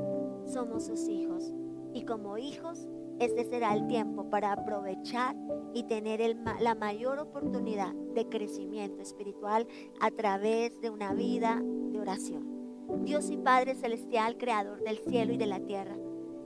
somos 0.47 0.87
sus 0.87 1.09
hijos 1.09 1.53
y 1.93 2.05
como 2.05 2.39
hijos 2.39 2.89
este 3.21 3.45
será 3.45 3.75
el 3.75 3.87
tiempo 3.87 4.31
para 4.31 4.53
aprovechar 4.53 5.37
y 5.75 5.85
tener 5.85 6.37
la 6.61 6.75
mayor 6.75 7.19
oportunidad 7.19 7.93
de 8.15 8.29
crecimiento 8.29 9.03
espiritual 9.03 9.67
a 10.01 10.11
través 10.11 10.81
de 10.81 10.91
una 10.91 11.13
vida 11.13 11.61
de 11.63 12.01
oración. 12.01 12.59
Dios 13.05 13.31
y 13.31 13.37
Padre 13.37 13.75
Celestial, 13.75 14.39
Creador 14.39 14.83
del 14.83 14.99
cielo 14.99 15.33
y 15.33 15.37
de 15.37 15.47
la 15.47 15.61
tierra, 15.61 15.97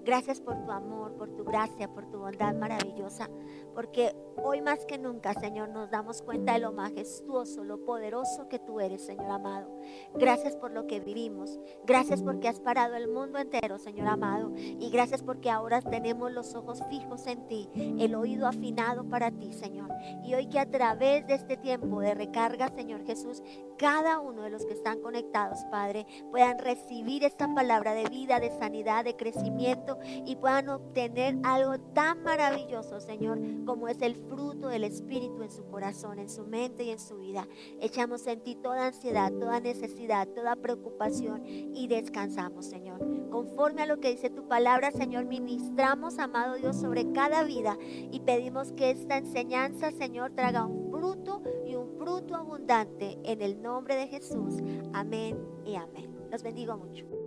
gracias 0.05 0.41
por 0.41 0.63
tu 0.65 0.71
amor, 0.71 1.15
por 1.17 1.31
tu 1.35 1.45
gracia, 1.45 1.89
por 1.89 2.11
tu 2.11 2.19
bondad 2.19 2.55
maravillosa, 2.55 3.29
porque 3.75 4.15
hoy 4.43 4.61
más 4.61 4.85
que 4.87 4.99
nunca, 4.99 5.35
Señor, 5.35 5.69
nos 5.71 5.91
damos 5.91 6.23
cuenta 6.23 6.55
de 6.55 6.61
lo 6.61 6.73
majestuoso, 6.73 7.65
lo 7.65 7.85
poderoso 7.85 8.49
que 8.49 8.59
tú 8.59 8.81
eres, 8.81 9.05
Señor 9.05 9.31
amado. 9.31 9.79
Gracias 10.15 10.57
por 10.57 10.73
lo 10.73 10.87
que 10.87 11.01
vivimos. 11.01 11.59
Gracias 11.85 12.23
porque 12.23 12.49
has 12.49 12.61
parado 12.61 12.95
el 12.95 13.09
mundo 13.09 13.39
entero, 13.39 13.79
Señor 13.79 14.09
amado. 14.09 14.53
Y 14.57 14.91
gracias 14.91 15.23
porque 15.23 15.51
ahora 15.51 15.81
tenemos 15.81 16.33
los 16.33 16.55
ojos 16.55 16.83
fijos 16.89 17.27
en 17.27 17.47
ti, 17.49 17.69
el 17.99 18.15
oído 18.15 18.47
afinado 18.47 19.05
para 19.09 19.31
ti, 19.31 19.53
Señor. 19.53 19.91
Y 20.25 20.35
hoy 20.35 20.47
que 20.49 20.59
a 20.59 20.71
través 20.71 21.27
de 21.27 21.35
este 21.35 21.57
tiempo 21.57 22.01
de 22.01 22.15
recarga, 22.15 22.69
Señor 22.69 23.05
Jesús, 23.05 23.43
cada 23.79 24.21
uno 24.21 24.43
de 24.43 24.51
los 24.51 24.65
que 24.65 24.73
están 24.73 25.01
conectados, 25.01 25.65
Padre, 25.71 26.07
puedan 26.31 26.59
recibir 26.59 27.25
esta 27.25 27.53
palabra 27.55 27.95
de 27.95 28.09
vida, 28.09 28.41
de 28.41 28.51
sanidad, 28.51 29.05
de 29.05 29.17
crecimiento 29.17 29.92
y 30.25 30.37
puedan 30.37 30.69
obtener 30.69 31.39
algo 31.43 31.79
tan 31.93 32.23
maravilloso, 32.23 33.01
Señor, 33.01 33.39
como 33.65 33.89
es 33.89 34.01
el 34.03 34.17
fruto 34.17 34.69
del 34.69 34.85
Espíritu 34.85 35.43
en 35.43 35.51
su 35.51 35.65
corazón, 35.67 36.19
en 36.19 36.29
su 36.29 36.45
mente 36.45 36.85
y 36.85 36.91
en 36.91 36.99
su 36.99 37.19
vida. 37.19 37.47
Echamos 37.81 38.27
en 38.27 38.41
ti 38.43 38.55
toda 38.55 38.87
ansiedad, 38.87 39.33
toda 39.33 39.61
necesidad, 39.61 40.29
toda 40.29 40.57
preocupación 40.57 41.43
y 41.47 41.87
descansamos, 41.89 42.67
Señor. 42.67 43.01
Conforme 43.31 43.83
a 43.83 43.87
lo 43.87 44.01
que 44.01 44.11
dice 44.11 44.31
tu 44.31 44.47
palabra, 44.47 44.91
Señor, 44.91 45.25
ministramos, 45.25 46.19
amado 46.19 46.57
Dios, 46.57 46.77
sobre 46.77 47.13
cada 47.13 47.45
vida 47.45 47.77
y 47.81 48.21
pedimos 48.21 48.73
que 48.73 48.91
esta 48.91 49.17
enseñanza, 49.17 49.91
Señor, 49.91 50.33
traga 50.33 50.67
un 50.67 50.91
fruto 50.91 51.43
y 51.67 51.75
un 51.75 51.97
fruto 51.99 52.35
abundante 52.35 53.19
en 53.25 53.43
el 53.43 53.63
nombre 53.63 53.97
de 53.97 54.07
Jesús. 54.09 54.55
Amén 54.93 55.39
y 55.65 55.77
amén. 55.77 56.11
Los 56.31 56.43
bendigo 56.43 56.77
mucho. 56.77 57.22